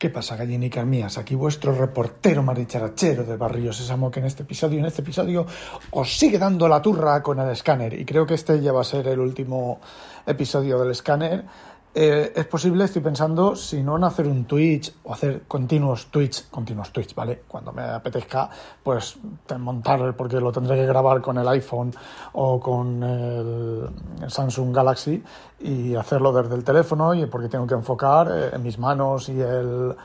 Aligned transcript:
¿Qué 0.00 0.08
pasa, 0.08 0.34
gallinicas 0.34 0.86
mías? 0.86 1.18
Aquí 1.18 1.34
vuestro 1.34 1.74
reportero 1.74 2.42
maricharachero 2.42 3.22
de 3.22 3.36
Barrio 3.36 3.70
Sésamo, 3.70 4.10
que 4.10 4.20
en 4.20 4.24
este 4.24 4.44
episodio, 4.44 4.78
en 4.78 4.86
este 4.86 5.02
episodio, 5.02 5.44
os 5.90 6.16
sigue 6.16 6.38
dando 6.38 6.66
la 6.68 6.80
turra 6.80 7.22
con 7.22 7.38
el 7.38 7.50
escáner. 7.50 7.92
Y 7.92 8.06
creo 8.06 8.24
que 8.24 8.32
este 8.32 8.62
ya 8.62 8.72
va 8.72 8.80
a 8.80 8.84
ser 8.84 9.06
el 9.08 9.20
último 9.20 9.78
episodio 10.24 10.78
del 10.78 10.92
escáner. 10.92 11.44
Eh, 11.92 12.32
es 12.36 12.46
posible, 12.46 12.84
estoy 12.84 13.02
pensando, 13.02 13.56
si 13.56 13.82
no 13.82 13.96
en 13.96 14.04
hacer 14.04 14.28
un 14.28 14.44
Twitch 14.44 14.94
o 15.02 15.12
hacer 15.12 15.42
continuos 15.48 16.06
Twitch, 16.06 16.48
continuos 16.48 16.92
Twitch, 16.92 17.16
¿vale? 17.16 17.42
Cuando 17.48 17.72
me 17.72 17.82
apetezca, 17.82 18.48
pues 18.80 19.18
montar, 19.58 20.14
porque 20.14 20.40
lo 20.40 20.52
tendré 20.52 20.76
que 20.76 20.86
grabar 20.86 21.20
con 21.20 21.36
el 21.38 21.48
iPhone 21.48 21.92
o 22.34 22.60
con 22.60 23.02
el, 23.02 24.30
Samsung 24.30 24.72
Galaxy 24.72 25.20
y 25.58 25.96
hacerlo 25.96 26.32
desde 26.32 26.54
el 26.54 26.62
teléfono 26.62 27.12
y 27.12 27.26
porque 27.26 27.48
tengo 27.48 27.66
que 27.66 27.74
enfocar 27.74 28.30
eh, 28.30 28.58
mis 28.58 28.78
manos 28.78 29.28
y 29.28 29.40
el 29.40 29.96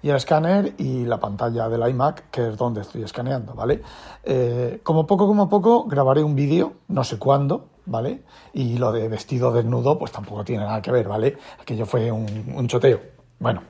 y 0.00 0.10
el 0.10 0.16
escáner 0.16 0.74
y 0.76 1.06
la 1.06 1.18
pantalla 1.18 1.66
del 1.70 1.88
iMac, 1.88 2.30
que 2.30 2.48
es 2.50 2.58
donde 2.58 2.82
estoy 2.82 3.02
escaneando, 3.02 3.54
¿vale? 3.54 3.80
Eh, 4.22 4.80
como 4.82 5.06
poco, 5.06 5.26
como 5.26 5.48
poco, 5.48 5.84
grabaré 5.84 6.22
un 6.22 6.34
vídeo, 6.34 6.74
no 6.88 7.04
sé 7.04 7.18
cuándo, 7.18 7.68
¿vale? 7.86 8.22
Y 8.52 8.78
lo 8.78 8.92
de 8.92 9.08
vestido 9.08 9.52
desnudo, 9.52 9.98
pues 9.98 10.12
tampoco 10.12 10.44
tiene 10.44 10.64
nada 10.64 10.82
que 10.82 10.90
ver, 10.90 11.08
¿vale? 11.08 11.36
Aquello 11.60 11.86
fue 11.86 12.10
un, 12.10 12.66
choteo. 12.68 13.00
Bueno, 13.38 13.62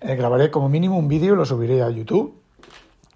eh, 0.00 0.14
grabaré 0.14 0.50
como 0.50 0.68
mínimo 0.68 0.98
un 0.98 1.08
vídeo 1.08 1.34
y 1.34 1.36
lo 1.36 1.44
subiré 1.44 1.82
a 1.82 1.90
YouTube 1.90 2.34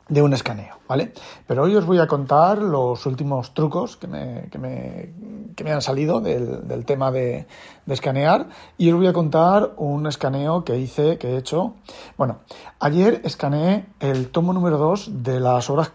de 0.08 0.22
un 0.22 0.32
escaneo, 0.34 0.78
¿vale? 0.88 1.12
Pero 1.46 1.62
hoy 1.62 1.76
os 1.76 1.86
voy 1.86 1.98
a 1.98 2.08
contar 2.08 2.58
los 2.58 3.06
últimos 3.06 3.54
trucos 3.54 3.96
que 3.96 4.08
me, 4.08 4.48
que 4.50 4.58
me, 4.58 5.12
que 5.54 5.62
me 5.62 5.72
han 5.72 5.82
salido 5.82 6.20
del, 6.20 6.66
del 6.66 6.84
tema 6.84 7.12
de, 7.12 7.46
de, 7.86 7.94
escanear 7.94 8.48
y 8.76 8.90
os 8.90 8.96
voy 8.96 9.06
a 9.06 9.12
contar 9.12 9.72
un 9.76 10.08
escaneo 10.08 10.64
que 10.64 10.78
hice, 10.78 11.16
que 11.16 11.28
he 11.28 11.36
hecho. 11.36 11.74
Bueno, 12.16 12.40
ayer 12.80 13.20
escaneé 13.24 13.86
el 14.00 14.30
tomo 14.30 14.52
número 14.52 14.78
2 14.78 15.22
de 15.22 15.38
las 15.38 15.70
obras 15.70 15.92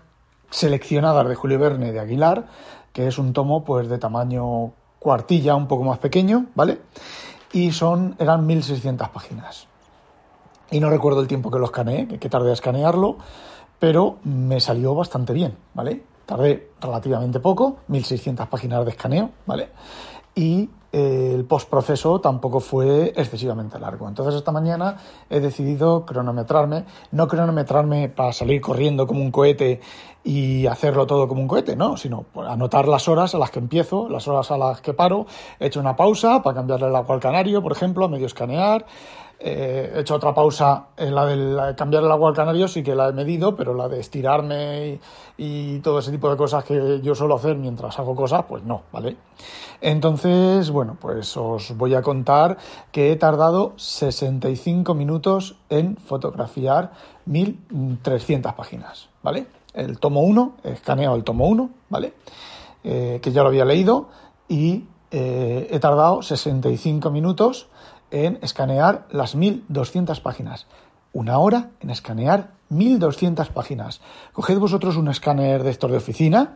seleccionadas 0.50 1.28
de 1.28 1.36
Julio 1.36 1.60
Verne 1.60 1.92
de 1.92 2.00
Aguilar, 2.00 2.46
que 2.96 3.08
es 3.08 3.18
un 3.18 3.34
tomo 3.34 3.66
pues 3.66 3.90
de 3.90 3.98
tamaño 3.98 4.72
cuartilla, 5.00 5.54
un 5.54 5.68
poco 5.68 5.84
más 5.84 6.00
pequeño, 6.00 6.46
¿vale? 6.56 6.80
Y 7.52 7.74
son, 7.74 8.16
eran 8.20 8.48
1600 8.48 9.10
páginas. 9.10 9.68
Y 10.72 10.80
no 10.80 10.90
recuerdo 10.90 11.20
el 11.20 11.28
tiempo 11.28 11.52
que 11.52 11.60
lo 11.60 11.66
escaneé, 11.66 12.08
que 12.08 12.30
tardé 12.30 12.52
a 12.52 12.54
escanearlo, 12.54 13.18
pero 13.80 14.20
me 14.24 14.62
salió 14.62 14.96
bastante 14.96 15.34
bien, 15.34 15.58
¿vale? 15.74 16.04
Tardé 16.26 16.72
relativamente 16.80 17.42
poco, 17.42 17.80
1600 17.90 18.48
páginas 18.48 18.86
de 18.86 18.92
escaneo, 18.92 19.30
¿vale? 19.46 19.72
Y 20.34 20.70
el 20.96 21.44
postproceso 21.44 22.22
tampoco 22.22 22.62
fue 22.62 23.12
excesivamente 23.18 23.78
largo. 23.78 24.08
Entonces 24.08 24.36
esta 24.36 24.54
mañana 24.54 24.96
he 25.30 25.42
decidido 25.42 26.06
cronometrarme, 26.06 26.86
no 27.12 27.28
cronometrarme 27.28 28.08
para 28.08 28.32
salir 28.32 28.62
corriendo 28.62 29.06
como 29.06 29.22
un 29.22 29.30
cohete 29.30 29.82
y 30.24 30.66
hacerlo 30.68 31.06
todo 31.06 31.28
como 31.28 31.42
un 31.42 31.50
cohete, 31.50 31.76
no, 31.76 31.98
sino 31.98 32.26
anotar 32.48 32.88
las 32.88 33.10
horas 33.10 33.36
a 33.36 33.40
las 33.40 33.52
que 33.52 33.60
empiezo, 33.60 34.08
las 34.08 34.26
horas 34.30 34.50
a 34.52 34.58
las 34.58 34.80
que 34.80 34.94
paro, 34.94 35.26
he 35.60 35.68
hecho 35.68 35.82
una 35.82 35.98
pausa 35.98 36.42
para 36.42 36.56
cambiarle 36.56 36.88
el 36.88 36.96
agua 36.96 37.16
al 37.16 37.22
canario, 37.22 37.62
por 37.62 37.74
ejemplo, 37.74 38.06
a 38.06 38.08
medio 38.08 38.26
escanear, 38.26 38.86
eh, 39.40 39.92
he 39.96 40.00
hecho 40.00 40.16
otra 40.16 40.34
pausa 40.34 40.88
en 40.98 41.14
la 41.14 41.26
de 41.26 41.76
cambiar 41.76 42.04
el 42.04 42.12
agua 42.12 42.30
al 42.30 42.36
canario, 42.36 42.68
sí 42.68 42.84
que 42.84 42.96
la 42.96 43.10
he 43.10 43.14
medido, 43.14 43.56
pero 43.56 43.74
la 43.74 43.88
de 43.88 44.00
estirarme 44.00 45.00
y, 45.38 45.80
todo 45.80 46.00
ese 46.00 46.12
tipo 46.12 46.30
de 46.30 46.38
cosas 46.38 46.64
que 46.64 47.02
yo 47.02 47.16
suelo 47.16 47.36
hacer 47.36 47.58
mientras 47.58 48.00
hago 48.00 48.16
cosas, 48.16 48.46
pues 48.48 48.64
no, 48.64 48.84
¿vale? 48.92 49.18
Entonces, 49.82 50.72
bueno, 50.72 50.98
pues 51.00 51.36
os 51.38 51.76
voy 51.78 51.94
a 51.96 52.02
contar 52.02 52.58
que 52.92 53.12
he 53.12 53.16
tardado 53.18 53.74
65 53.76 54.94
minutos 54.94 55.58
en 55.70 55.98
fotografiar 55.98 56.92
1300 57.26 58.54
páginas, 58.54 59.10
¿vale? 59.22 59.48
El 59.74 60.00
tomo 60.00 60.22
1, 60.22 60.56
he 60.64 60.72
escaneado 60.72 61.16
el 61.16 61.24
tomo 61.24 61.48
1, 61.48 61.70
¿vale? 61.90 62.14
Eh, 62.84 63.20
que 63.22 63.32
ya 63.32 63.42
lo 63.42 63.50
había 63.50 63.66
leído 63.66 64.08
y 64.48 64.86
eh, 65.12 65.68
he 65.72 65.80
tardado 65.80 66.22
65 66.22 67.10
minutos 67.10 67.68
en 68.12 68.40
escanear 68.42 69.08
las 69.10 69.36
1200 69.36 70.20
páginas. 70.22 70.68
Una 71.14 71.38
hora 71.38 71.72
en 71.80 71.90
escanear 71.90 72.52
1200 72.70 73.50
páginas. 73.50 74.02
Coged 74.34 74.60
vosotros 74.60 74.98
un 74.98 75.08
escáner 75.08 75.64
de 75.64 75.72
estos 75.72 75.92
de 75.92 75.98
oficina, 75.98 76.56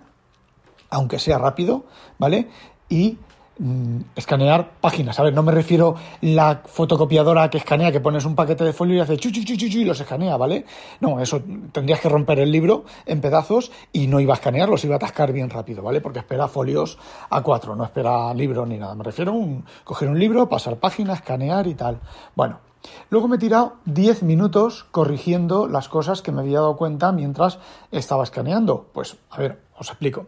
aunque 0.90 1.20
sea 1.20 1.38
rápido, 1.38 1.86
¿vale? 2.18 2.50
Y 2.90 3.18
Mm, 3.62 4.04
escanear 4.16 4.72
páginas. 4.80 5.20
Ver, 5.20 5.34
no 5.34 5.44
me 5.44 5.52
refiero 5.52 5.96
la 6.22 6.62
fotocopiadora 6.66 7.50
que 7.50 7.58
escanea, 7.58 7.92
que 7.92 8.00
pones 8.00 8.24
un 8.24 8.34
paquete 8.34 8.64
de 8.64 8.72
folio 8.72 8.96
y 8.96 9.00
hace 9.02 9.18
chu, 9.18 9.32
chu, 9.32 9.44
y 9.44 9.84
los 9.84 10.00
escanea, 10.00 10.38
¿vale? 10.38 10.66
No, 11.02 11.20
eso 11.20 11.42
tendrías 11.74 12.00
que 12.00 12.08
romper 12.08 12.40
el 12.40 12.54
libro 12.54 12.86
en 13.06 13.20
pedazos 13.20 13.74
y 13.92 14.08
no 14.08 14.22
iba 14.22 14.34
a 14.34 14.38
escanearlos, 14.38 14.86
iba 14.86 14.96
a 14.96 14.98
atascar 14.98 15.34
bien 15.34 15.50
rápido, 15.50 15.84
¿vale? 15.84 16.00
Porque 16.00 16.20
espera 16.20 16.48
folios 16.48 16.98
a 17.30 17.42
cuatro, 17.42 17.76
no 17.76 17.84
espera 17.84 18.34
libro 18.34 18.66
ni 18.66 18.78
nada. 18.78 18.96
Me 18.96 19.04
refiero 19.04 19.34
a 19.34 19.84
coger 19.84 20.08
un 20.08 20.18
libro, 20.18 20.48
pasar 20.48 20.78
páginas, 20.78 21.20
escanear 21.20 21.68
y 21.68 21.76
tal. 21.76 22.00
Bueno, 22.36 22.62
Luego 23.10 23.28
me 23.28 23.36
he 23.36 23.40
tirado 23.40 23.76
10 23.86 24.24
minutos 24.24 24.86
corrigiendo 24.90 25.68
las 25.68 25.90
cosas 25.90 26.22
que 26.22 26.32
me 26.32 26.40
había 26.40 26.60
dado 26.60 26.78
cuenta 26.78 27.12
mientras 27.12 27.60
estaba 27.92 28.24
escaneando. 28.24 28.88
Pues, 28.94 29.18
a 29.32 29.38
ver, 29.38 29.60
os 29.78 29.90
explico. 29.90 30.28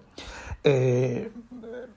Eh, 0.64 1.32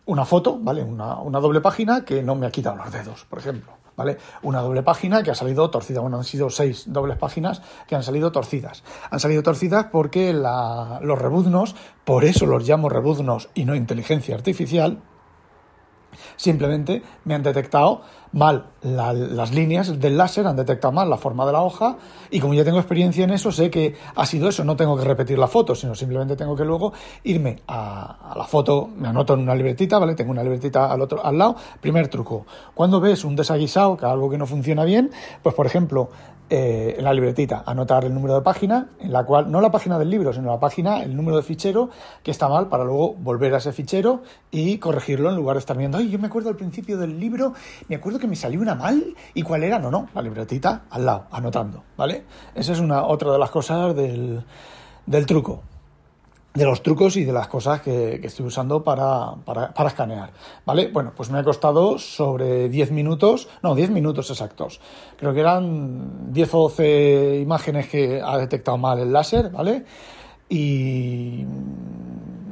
una 0.06 0.24
foto, 0.24 0.58
¿vale? 0.60 0.82
Una, 0.82 1.16
una, 1.16 1.40
doble 1.40 1.60
página 1.60 2.04
que 2.04 2.22
no 2.22 2.34
me 2.34 2.46
ha 2.46 2.50
quitado 2.50 2.76
los 2.76 2.92
dedos, 2.92 3.24
por 3.24 3.38
ejemplo, 3.38 3.72
¿vale? 3.96 4.18
Una 4.42 4.60
doble 4.60 4.82
página 4.82 5.22
que 5.22 5.30
ha 5.30 5.34
salido 5.34 5.70
torcida. 5.70 6.00
Bueno, 6.00 6.18
han 6.18 6.24
sido 6.24 6.50
seis 6.50 6.84
dobles 6.86 7.16
páginas 7.16 7.62
que 7.86 7.94
han 7.94 8.02
salido 8.02 8.32
torcidas. 8.32 8.82
Han 9.10 9.20
salido 9.20 9.42
torcidas 9.42 9.86
porque 9.90 10.32
la, 10.32 11.00
los 11.02 11.18
rebuznos, 11.18 11.74
por 12.04 12.24
eso 12.24 12.46
los 12.46 12.66
llamo 12.68 12.88
rebuznos 12.88 13.48
y 13.54 13.64
no 13.64 13.74
inteligencia 13.74 14.34
artificial, 14.34 15.00
Simplemente 16.36 17.02
me 17.24 17.34
han 17.34 17.42
detectado 17.42 18.02
mal 18.32 18.66
las 18.82 19.52
líneas 19.52 20.00
del 20.00 20.16
láser, 20.16 20.46
han 20.46 20.56
detectado 20.56 20.92
mal 20.92 21.08
la 21.08 21.16
forma 21.16 21.46
de 21.46 21.52
la 21.52 21.62
hoja 21.62 21.96
y 22.30 22.40
como 22.40 22.52
ya 22.52 22.64
tengo 22.64 22.78
experiencia 22.78 23.24
en 23.24 23.30
eso, 23.30 23.52
sé 23.52 23.70
que 23.70 23.94
ha 24.16 24.26
sido 24.26 24.48
eso, 24.48 24.64
no 24.64 24.76
tengo 24.76 24.96
que 24.96 25.04
repetir 25.04 25.38
la 25.38 25.46
foto, 25.46 25.74
sino 25.74 25.94
simplemente 25.94 26.34
tengo 26.34 26.56
que 26.56 26.64
luego 26.64 26.92
irme 27.22 27.62
a, 27.68 28.32
a 28.32 28.36
la 28.36 28.44
foto, 28.44 28.90
me 28.96 29.08
anoto 29.08 29.34
en 29.34 29.40
una 29.40 29.54
libretita, 29.54 29.98
¿vale? 29.98 30.14
Tengo 30.14 30.32
una 30.32 30.42
libretita 30.42 30.92
al 30.92 31.00
otro 31.00 31.24
al 31.24 31.38
lado. 31.38 31.56
Primer 31.80 32.08
truco, 32.08 32.44
cuando 32.74 33.00
ves 33.00 33.24
un 33.24 33.36
desaguisado, 33.36 33.96
que 33.96 34.04
algo 34.04 34.28
que 34.28 34.36
no 34.36 34.46
funciona 34.46 34.84
bien, 34.84 35.12
pues 35.42 35.54
por 35.54 35.66
ejemplo, 35.66 36.10
eh, 36.56 36.94
en 36.98 37.02
la 37.02 37.12
libretita, 37.12 37.64
anotar 37.66 38.04
el 38.04 38.14
número 38.14 38.36
de 38.36 38.42
página, 38.42 38.86
en 39.00 39.12
la 39.12 39.24
cual, 39.24 39.50
no 39.50 39.60
la 39.60 39.72
página 39.72 39.98
del 39.98 40.08
libro, 40.08 40.32
sino 40.32 40.52
la 40.52 40.60
página, 40.60 41.02
el 41.02 41.16
número 41.16 41.36
de 41.36 41.42
fichero 41.42 41.90
que 42.22 42.30
está 42.30 42.48
mal, 42.48 42.68
para 42.68 42.84
luego 42.84 43.12
volver 43.14 43.52
a 43.54 43.56
ese 43.56 43.72
fichero 43.72 44.22
y 44.52 44.78
corregirlo 44.78 45.30
en 45.30 45.34
lugar 45.34 45.56
de 45.56 45.58
estar 45.58 45.76
viendo, 45.76 45.98
ay, 45.98 46.10
yo 46.10 46.20
me 46.20 46.28
acuerdo 46.28 46.50
al 46.50 46.54
principio 46.54 46.96
del 46.96 47.18
libro, 47.18 47.54
me 47.88 47.96
acuerdo 47.96 48.20
que 48.20 48.28
me 48.28 48.36
salió 48.36 48.60
una 48.60 48.76
mal, 48.76 49.16
¿y 49.34 49.42
cuál 49.42 49.64
era? 49.64 49.80
No, 49.80 49.90
no, 49.90 50.08
la 50.14 50.22
libretita 50.22 50.84
al 50.90 51.04
lado, 51.04 51.24
anotando, 51.32 51.82
¿vale? 51.96 52.22
Esa 52.54 52.70
es 52.70 52.78
una 52.78 53.02
otra 53.02 53.32
de 53.32 53.38
las 53.40 53.50
cosas 53.50 53.96
del, 53.96 54.44
del 55.06 55.26
truco 55.26 55.73
de 56.54 56.64
los 56.64 56.84
trucos 56.84 57.16
y 57.16 57.24
de 57.24 57.32
las 57.32 57.48
cosas 57.48 57.80
que, 57.80 58.20
estoy 58.22 58.46
usando 58.46 58.84
para, 58.84 59.34
para, 59.44 59.88
escanear. 59.88 60.30
¿Vale? 60.64 60.88
Bueno, 60.92 61.12
pues 61.14 61.28
me 61.28 61.38
ha 61.40 61.42
costado 61.42 61.98
sobre 61.98 62.68
10 62.68 62.92
minutos, 62.92 63.48
no, 63.60 63.74
10 63.74 63.90
minutos 63.90 64.30
exactos. 64.30 64.80
Creo 65.16 65.34
que 65.34 65.40
eran 65.40 66.32
10 66.32 66.54
o 66.54 66.58
12 66.62 67.40
imágenes 67.40 67.88
que 67.88 68.22
ha 68.24 68.38
detectado 68.38 68.78
mal 68.78 69.00
el 69.00 69.12
láser, 69.12 69.50
¿vale? 69.50 69.84
Y 70.48 71.44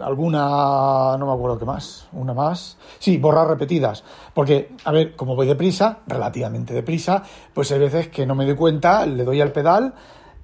alguna, 0.00 1.16
no 1.16 1.26
me 1.26 1.32
acuerdo 1.32 1.60
qué 1.60 1.64
más, 1.64 2.08
una 2.12 2.34
más. 2.34 2.78
Sí, 2.98 3.18
borrar 3.18 3.46
repetidas. 3.46 4.02
Porque, 4.34 4.74
a 4.84 4.90
ver, 4.90 5.14
como 5.14 5.36
voy 5.36 5.46
deprisa, 5.46 6.00
relativamente 6.08 6.74
deprisa, 6.74 7.22
pues 7.54 7.70
hay 7.70 7.78
veces 7.78 8.08
que 8.08 8.26
no 8.26 8.34
me 8.34 8.46
doy 8.46 8.56
cuenta, 8.56 9.06
le 9.06 9.22
doy 9.22 9.40
al 9.40 9.52
pedal, 9.52 9.94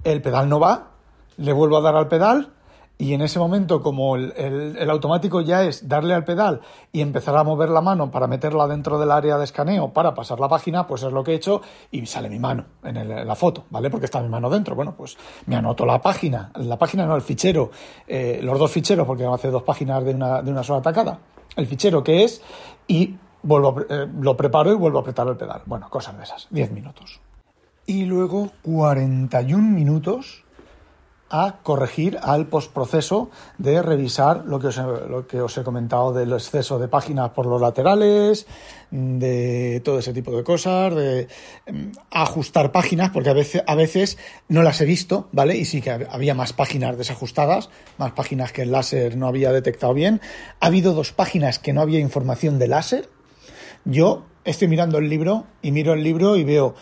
el 0.04 0.22
pedal 0.22 0.48
no 0.48 0.60
va, 0.60 0.92
le 1.38 1.52
vuelvo 1.52 1.78
a 1.78 1.80
dar 1.80 1.96
al 1.96 2.06
pedal 2.06 2.52
y 3.00 3.14
en 3.14 3.22
ese 3.22 3.38
momento, 3.38 3.80
como 3.80 4.16
el, 4.16 4.90
automático 4.90 5.40
ya 5.40 5.62
es 5.62 5.88
darle 5.88 6.14
al 6.14 6.24
pedal 6.24 6.60
y 6.92 7.00
empezar 7.00 7.36
a 7.36 7.44
mover 7.44 7.68
la 7.68 7.80
mano 7.80 8.10
para 8.10 8.26
meterla 8.26 8.66
dentro 8.66 8.98
del 8.98 9.12
área 9.12 9.38
de 9.38 9.44
escaneo 9.44 9.92
para 9.92 10.14
pasar 10.14 10.40
la 10.40 10.48
página, 10.48 10.84
pues 10.88 11.04
es 11.04 11.12
lo 11.12 11.22
que 11.22 11.30
he 11.30 11.34
hecho 11.36 11.62
y 11.92 12.04
sale 12.06 12.28
mi 12.28 12.40
mano 12.40 12.64
en, 12.82 13.26
la 13.26 13.34
foto, 13.36 13.66
¿vale? 13.70 13.88
Porque 13.88 14.06
está 14.06 14.20
mi 14.20 14.28
mano 14.28 14.50
dentro. 14.50 14.74
Bueno, 14.74 14.96
pues 14.96 15.16
me 15.46 15.54
anoto 15.54 15.86
la 15.86 16.02
página, 16.02 16.50
la 16.56 16.76
página 16.76 17.06
no, 17.06 17.14
el 17.14 17.22
fichero, 17.22 17.70
eh, 18.08 18.40
los 18.42 18.58
dos 18.58 18.72
ficheros, 18.72 19.06
porque 19.06 19.24
hacer 19.24 19.52
dos 19.52 19.62
páginas 19.62 20.04
de 20.04 20.14
una, 20.14 20.42
de 20.42 20.50
una 20.50 20.64
sola 20.64 20.82
tacada, 20.82 21.20
el 21.54 21.68
fichero 21.68 22.02
que 22.02 22.24
es 22.24 22.42
y 22.88 23.14
vuelvo 23.44 23.76
eh, 23.88 24.08
lo 24.20 24.36
preparo 24.36 24.72
y 24.72 24.74
vuelvo 24.74 24.98
a 24.98 25.02
apretar 25.02 25.28
el 25.28 25.36
pedal. 25.36 25.62
Bueno, 25.66 25.88
cosas 25.88 26.16
de 26.16 26.24
esas, 26.24 26.48
10 26.50 26.72
minutos. 26.72 27.20
Y 27.86 28.06
luego 28.06 28.50
41 28.62 29.62
minutos 29.62 30.44
a 31.30 31.56
corregir 31.62 32.18
al 32.22 32.46
postproceso 32.46 33.30
de 33.58 33.82
revisar 33.82 34.44
lo 34.46 34.58
que, 34.58 34.68
os 34.68 34.78
he, 34.78 34.82
lo 34.82 35.26
que 35.26 35.40
os 35.40 35.56
he 35.58 35.62
comentado 35.62 36.12
del 36.12 36.32
exceso 36.32 36.78
de 36.78 36.88
páginas 36.88 37.30
por 37.30 37.46
los 37.46 37.60
laterales, 37.60 38.46
de 38.90 39.82
todo 39.84 39.98
ese 39.98 40.12
tipo 40.12 40.34
de 40.34 40.44
cosas, 40.44 40.94
de 40.94 41.28
em, 41.66 41.92
ajustar 42.10 42.72
páginas, 42.72 43.10
porque 43.10 43.30
a 43.30 43.34
veces, 43.34 43.62
a 43.66 43.74
veces 43.74 44.18
no 44.48 44.62
las 44.62 44.80
he 44.80 44.86
visto, 44.86 45.28
¿vale? 45.32 45.56
Y 45.56 45.64
sí 45.64 45.82
que 45.82 45.90
había 45.90 46.34
más 46.34 46.52
páginas 46.52 46.96
desajustadas, 46.96 47.68
más 47.98 48.12
páginas 48.12 48.52
que 48.52 48.62
el 48.62 48.72
láser 48.72 49.16
no 49.16 49.26
había 49.26 49.52
detectado 49.52 49.92
bien. 49.92 50.20
Ha 50.60 50.66
habido 50.66 50.94
dos 50.94 51.12
páginas 51.12 51.58
que 51.58 51.72
no 51.72 51.82
había 51.82 52.00
información 52.00 52.58
de 52.58 52.68
láser. 52.68 53.08
Yo 53.84 54.24
estoy 54.44 54.68
mirando 54.68 54.98
el 54.98 55.08
libro 55.08 55.44
y 55.60 55.72
miro 55.72 55.92
el 55.92 56.02
libro 56.02 56.36
y 56.36 56.44
veo 56.44 56.74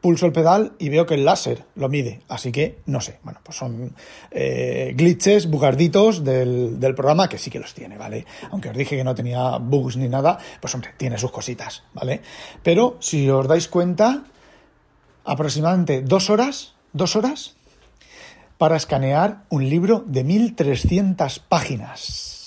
pulso 0.00 0.26
el 0.26 0.32
pedal 0.32 0.72
y 0.78 0.88
veo 0.88 1.06
que 1.06 1.14
el 1.14 1.24
láser 1.24 1.64
lo 1.74 1.88
mide. 1.88 2.20
Así 2.28 2.52
que 2.52 2.78
no 2.86 3.00
sé. 3.00 3.18
Bueno, 3.22 3.40
pues 3.42 3.58
son 3.58 3.94
eh, 4.30 4.92
glitches, 4.96 5.48
bugarditos 5.48 6.24
del, 6.24 6.78
del, 6.78 6.94
programa 6.94 7.28
que 7.28 7.38
sí 7.38 7.50
que 7.50 7.58
los 7.58 7.74
tiene, 7.74 7.98
¿vale? 7.98 8.26
Aunque 8.50 8.70
os 8.70 8.76
dije 8.76 8.96
que 8.96 9.04
no 9.04 9.14
tenía 9.14 9.58
bugs 9.58 9.96
ni 9.96 10.08
nada, 10.08 10.38
pues 10.60 10.74
hombre, 10.74 10.90
tiene 10.96 11.18
sus 11.18 11.30
cositas, 11.30 11.82
¿vale? 11.94 12.20
Pero 12.62 12.96
si 13.00 13.28
os 13.28 13.46
dais 13.46 13.68
cuenta, 13.68 14.24
aproximadamente 15.24 16.02
dos 16.02 16.30
horas, 16.30 16.74
dos 16.92 17.16
horas 17.16 17.56
para 18.58 18.76
escanear 18.76 19.44
un 19.48 19.68
libro 19.68 20.02
de 20.06 20.24
1300 20.24 21.38
páginas. 21.38 22.37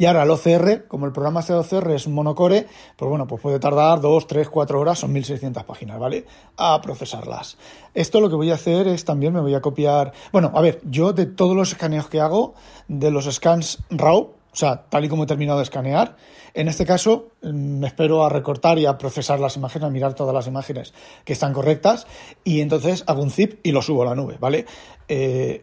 Y 0.00 0.06
ahora 0.06 0.22
el 0.22 0.30
OCR, 0.30 0.86
como 0.88 1.04
el 1.04 1.12
programa 1.12 1.42
de 1.42 1.52
OCR 1.52 1.90
es 1.90 2.08
monocore, 2.08 2.66
pues 2.96 3.06
bueno, 3.06 3.26
pues 3.26 3.42
puede 3.42 3.58
tardar 3.58 4.00
2, 4.00 4.26
3, 4.26 4.48
4 4.48 4.80
horas, 4.80 4.98
son 4.98 5.12
1600 5.12 5.62
páginas, 5.64 5.98
¿vale? 5.98 6.24
A 6.56 6.80
procesarlas. 6.80 7.58
Esto 7.92 8.22
lo 8.22 8.30
que 8.30 8.34
voy 8.34 8.50
a 8.50 8.54
hacer 8.54 8.88
es 8.88 9.04
también 9.04 9.34
me 9.34 9.40
voy 9.40 9.52
a 9.52 9.60
copiar. 9.60 10.14
Bueno, 10.32 10.52
a 10.54 10.62
ver, 10.62 10.80
yo 10.84 11.12
de 11.12 11.26
todos 11.26 11.54
los 11.54 11.72
escaneos 11.72 12.08
que 12.08 12.18
hago, 12.18 12.54
de 12.88 13.10
los 13.10 13.26
scans 13.30 13.80
RAW, 13.90 14.20
o 14.20 14.56
sea, 14.56 14.86
tal 14.88 15.04
y 15.04 15.10
como 15.10 15.24
he 15.24 15.26
terminado 15.26 15.58
de 15.58 15.64
escanear, 15.64 16.16
en 16.54 16.68
este 16.68 16.86
caso 16.86 17.32
mm, 17.42 17.80
me 17.80 17.86
espero 17.86 18.24
a 18.24 18.30
recortar 18.30 18.78
y 18.78 18.86
a 18.86 18.96
procesar 18.96 19.38
las 19.38 19.56
imágenes, 19.56 19.86
a 19.86 19.90
mirar 19.90 20.14
todas 20.14 20.32
las 20.32 20.46
imágenes 20.46 20.94
que 21.26 21.34
están 21.34 21.52
correctas 21.52 22.06
y 22.42 22.62
entonces 22.62 23.04
hago 23.06 23.22
un 23.22 23.30
zip 23.30 23.60
y 23.62 23.72
lo 23.72 23.82
subo 23.82 24.04
a 24.04 24.06
la 24.06 24.14
nube, 24.14 24.38
¿vale? 24.40 24.64
Eh, 25.08 25.62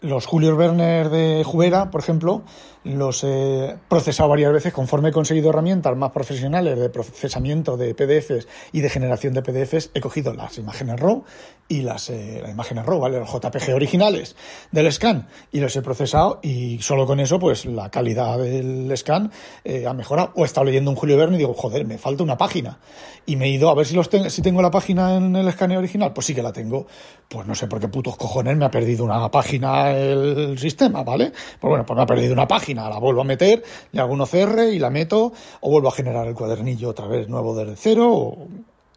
los 0.00 0.26
Julio 0.26 0.56
Werner 0.56 1.10
de 1.10 1.44
Jubera, 1.44 1.90
por 1.90 2.00
ejemplo, 2.00 2.42
los 2.84 3.24
he 3.24 3.76
procesado 3.88 4.30
varias 4.30 4.52
veces 4.52 4.72
conforme 4.72 5.10
he 5.10 5.12
conseguido 5.12 5.50
herramientas 5.50 5.94
más 5.96 6.12
profesionales 6.12 6.78
de 6.78 6.88
procesamiento 6.88 7.76
de 7.76 7.94
PDFs 7.94 8.48
y 8.72 8.80
de 8.80 8.88
generación 8.88 9.34
de 9.34 9.42
PDFs. 9.42 9.90
He 9.92 10.00
cogido 10.00 10.32
las 10.32 10.56
imágenes 10.56 10.98
RAW 10.98 11.24
y 11.68 11.82
las, 11.82 12.08
eh, 12.10 12.42
imágenes 12.50 12.86
RAW, 12.86 13.00
¿vale? 13.00 13.18
Los 13.18 13.30
JPG 13.30 13.74
originales 13.74 14.34
del 14.72 14.90
scan 14.90 15.28
y 15.52 15.60
los 15.60 15.76
he 15.76 15.82
procesado 15.82 16.40
y 16.42 16.78
solo 16.80 17.06
con 17.06 17.20
eso, 17.20 17.38
pues 17.38 17.66
la 17.66 17.90
calidad 17.90 18.38
del 18.38 18.90
scan 18.96 19.30
eh, 19.64 19.86
ha 19.86 19.92
mejorado. 19.92 20.32
O 20.36 20.42
he 20.42 20.46
estado 20.46 20.64
leyendo 20.64 20.90
un 20.90 20.96
Julio 20.96 21.18
Verne 21.18 21.36
y 21.36 21.38
digo, 21.38 21.54
joder, 21.54 21.84
me 21.86 21.98
falta 21.98 22.22
una 22.22 22.38
página. 22.38 22.78
Y 23.26 23.36
me 23.36 23.46
he 23.46 23.50
ido 23.50 23.68
a 23.68 23.74
ver 23.74 23.86
si, 23.86 23.94
los 23.94 24.08
si 24.28 24.42
tengo 24.42 24.62
la 24.62 24.70
página 24.70 25.16
en 25.16 25.36
el 25.36 25.46
escaneo 25.46 25.78
original. 25.78 26.12
Pues 26.14 26.26
sí 26.26 26.34
que 26.34 26.42
la 26.42 26.52
tengo. 26.52 26.86
Pues 27.28 27.46
no 27.46 27.54
sé 27.54 27.68
por 27.68 27.78
qué 27.78 27.88
putos 27.88 28.16
cojones 28.16 28.56
me 28.56 28.64
ha 28.64 28.70
perdido 28.70 29.04
una 29.04 29.30
página 29.30 29.92
el 29.92 30.58
sistema, 30.58 31.04
¿vale? 31.04 31.30
Pues 31.60 31.68
bueno, 31.68 31.84
pues 31.84 31.96
me 31.96 32.02
ha 32.02 32.06
perdido 32.06 32.32
una 32.32 32.48
página 32.48 32.69
la 32.74 32.98
vuelvo 32.98 33.22
a 33.22 33.24
meter, 33.24 33.62
le 33.92 34.00
hago 34.00 34.12
un 34.12 34.20
OCR 34.20 34.72
y 34.72 34.78
la 34.78 34.90
meto, 34.90 35.32
o 35.60 35.70
vuelvo 35.70 35.88
a 35.88 35.92
generar 35.92 36.26
el 36.26 36.34
cuadernillo 36.34 36.90
otra 36.90 37.06
vez 37.06 37.28
nuevo 37.28 37.54
desde 37.54 37.76
cero, 37.76 38.12
o 38.12 38.48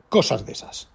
cosas 0.10 0.46
de 0.46 0.54
esas. 0.54 0.88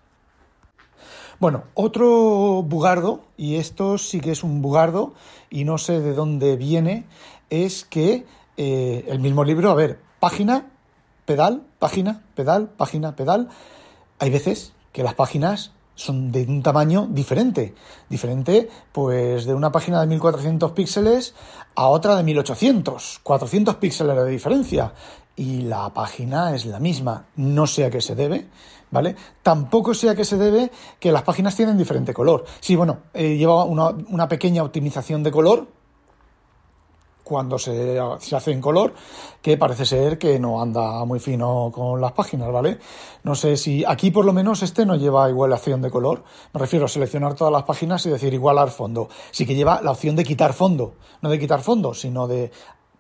Bueno, 1.41 1.65
otro 1.75 2.63
bugardo, 2.63 3.23
y 3.37 3.57
esto 3.57 3.97
sí 3.97 4.21
que 4.21 4.33
es 4.33 4.43
un 4.43 4.61
bugardo, 4.61 5.15
y 5.51 5.65
no 5.65 5.79
sé 5.79 6.01
de 6.01 6.13
dónde 6.13 6.57
viene, 6.57 7.05
es 7.49 7.85
que 7.85 8.27
eh, 8.57 9.05
el 9.09 9.21
mismo 9.21 9.45
libro, 9.45 9.71
a 9.71 9.75
ver, 9.75 10.01
página, 10.19 10.67
pedal, 11.25 11.63
página, 11.79 12.25
pedal, 12.35 12.71
página, 12.71 13.15
pedal, 13.15 13.49
hay 14.19 14.31
veces 14.31 14.73
que 14.93 15.05
las 15.05 15.15
páginas 15.15 15.73
son 15.99 16.31
de 16.31 16.45
un 16.45 16.63
tamaño 16.63 17.09
diferente. 17.11 17.75
Diferente, 18.09 18.69
pues 18.93 19.45
de 19.45 19.55
una 19.55 19.73
página 19.73 20.01
de 20.01 20.07
1400 20.07 20.71
píxeles 20.73 21.35
a 21.75 21.89
otra 21.89 22.17
de 22.17 22.23
1800. 22.23 23.21
400 23.23 23.75
píxeles 23.77 24.17
de 24.17 24.31
diferencia. 24.31 24.93
Y 25.35 25.63
la 25.63 25.93
página 25.93 26.55
es 26.55 26.67
la 26.67 26.79
misma. 26.79 27.27
No 27.37 27.67
sé 27.67 27.85
a 27.85 27.91
qué 27.91 28.01
se 28.01 28.15
debe, 28.15 28.47
¿vale? 28.93 29.17
Tampoco 29.43 29.93
sé 29.93 30.09
a 30.09 30.15
qué 30.15 30.25
se 30.25 30.37
debe 30.37 30.71
que 31.01 31.11
las 31.11 31.23
páginas 31.23 31.57
tienen 31.57 31.77
diferente 31.77 32.15
color. 32.15 32.45
Sí, 32.61 32.77
bueno, 32.77 32.99
eh, 33.13 33.37
lleva 33.37 33.65
una, 33.65 33.89
una 33.89 34.29
pequeña 34.29 34.63
optimización 34.63 35.25
de 35.25 35.33
color, 35.33 35.67
cuando 37.29 37.59
se, 37.59 38.01
hace 38.01 38.51
en 38.51 38.61
color, 38.61 38.95
que 39.43 39.59
parece 39.59 39.85
ser 39.85 40.19
que 40.19 40.39
no 40.39 40.63
anda 40.63 41.05
muy 41.05 41.21
fino 41.21 41.71
con 41.73 42.01
las 42.01 42.13
páginas, 42.13 42.51
¿vale? 42.51 42.79
No 43.23 43.35
sé 43.35 43.59
si 43.59 43.85
aquí 43.85 44.11
por 44.11 44.25
lo 44.25 44.33
menos 44.33 44.63
este 44.63 44.87
no 44.87 44.97
lleva 44.97 45.29
igualación 45.29 45.83
de 45.83 45.91
color. 45.91 46.25
Me 46.55 46.61
refiero 46.61 46.87
a 46.87 46.89
seleccionar 46.89 47.35
todas 47.35 47.53
las 47.53 47.65
páginas 47.65 48.05
y 48.07 48.11
decir 48.11 48.33
igualar 48.33 48.71
fondo. 48.71 49.09
Sí 49.31 49.45
que 49.45 49.55
lleva 49.55 49.83
la 49.83 49.91
opción 49.91 50.17
de 50.17 50.25
quitar 50.25 50.55
fondo, 50.55 50.95
no 51.21 51.29
de 51.29 51.39
quitar 51.39 51.61
fondo, 51.61 51.93
sino 51.93 52.27
de 52.27 52.51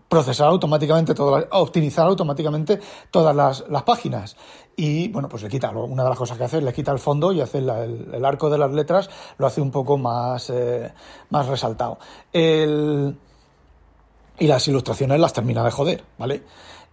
procesar 0.08 0.48
automáticamente 0.48 1.14
todas 1.14 1.46
optimizar 1.52 2.06
automáticamente 2.06 2.80
todas 3.10 3.34
las, 3.34 3.82
páginas. 3.82 4.36
Y 4.76 5.08
bueno, 5.08 5.28
pues 5.28 5.42
le 5.42 5.48
quita, 5.48 5.70
una 5.70 6.02
de 6.02 6.08
las 6.08 6.18
cosas 6.18 6.38
que 6.38 6.44
hace 6.44 6.60
le 6.60 6.72
quita 6.72 6.92
el 6.92 6.98
fondo 6.98 7.32
y 7.32 7.40
hace 7.40 7.58
el, 7.58 8.24
arco 8.24 8.48
de 8.48 8.58
las 8.58 8.72
letras, 8.72 9.10
lo 9.38 9.46
hace 9.46 9.60
un 9.60 9.70
poco 9.70 9.98
más, 9.98 10.50
eh, 10.50 10.92
más 11.30 11.46
resaltado. 11.46 11.98
El, 12.32 13.16
y 14.38 14.46
las 14.46 14.66
ilustraciones 14.68 15.20
las 15.20 15.32
termina 15.32 15.64
de 15.64 15.70
joder, 15.70 16.04
¿vale? 16.18 16.42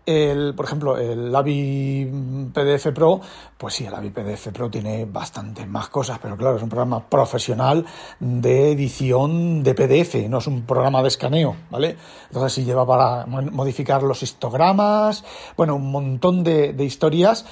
El, 0.05 0.53
por 0.53 0.65
ejemplo, 0.65 0.97
el 0.99 1.35
AVI 1.35 2.51
PDF 2.53 2.89
Pro, 2.93 3.21
pues 3.57 3.73
sí, 3.73 3.85
el 3.85 3.93
AVI 3.95 4.11
PDF 4.11 4.49
Pro 4.49 4.69
tiene 4.69 5.05
bastantes 5.05 5.67
más 5.67 5.89
cosas, 5.89 6.19
pero 6.21 6.37
claro, 6.37 6.57
es 6.57 6.61
un 6.61 6.69
programa 6.69 7.09
profesional 7.09 7.83
de 8.19 8.71
edición 8.71 9.63
de 9.63 9.73
PDF, 9.73 10.29
no 10.29 10.37
es 10.37 10.45
un 10.45 10.61
programa 10.61 11.01
de 11.01 11.07
escaneo, 11.07 11.55
¿vale? 11.71 11.97
Entonces 12.27 12.53
sí 12.53 12.63
lleva 12.63 12.85
para 12.85 13.25
modificar 13.25 14.03
los 14.03 14.21
histogramas, 14.21 15.23
bueno, 15.57 15.75
un 15.75 15.91
montón 15.91 16.43
de, 16.43 16.73
de 16.73 16.85
historias 16.85 17.45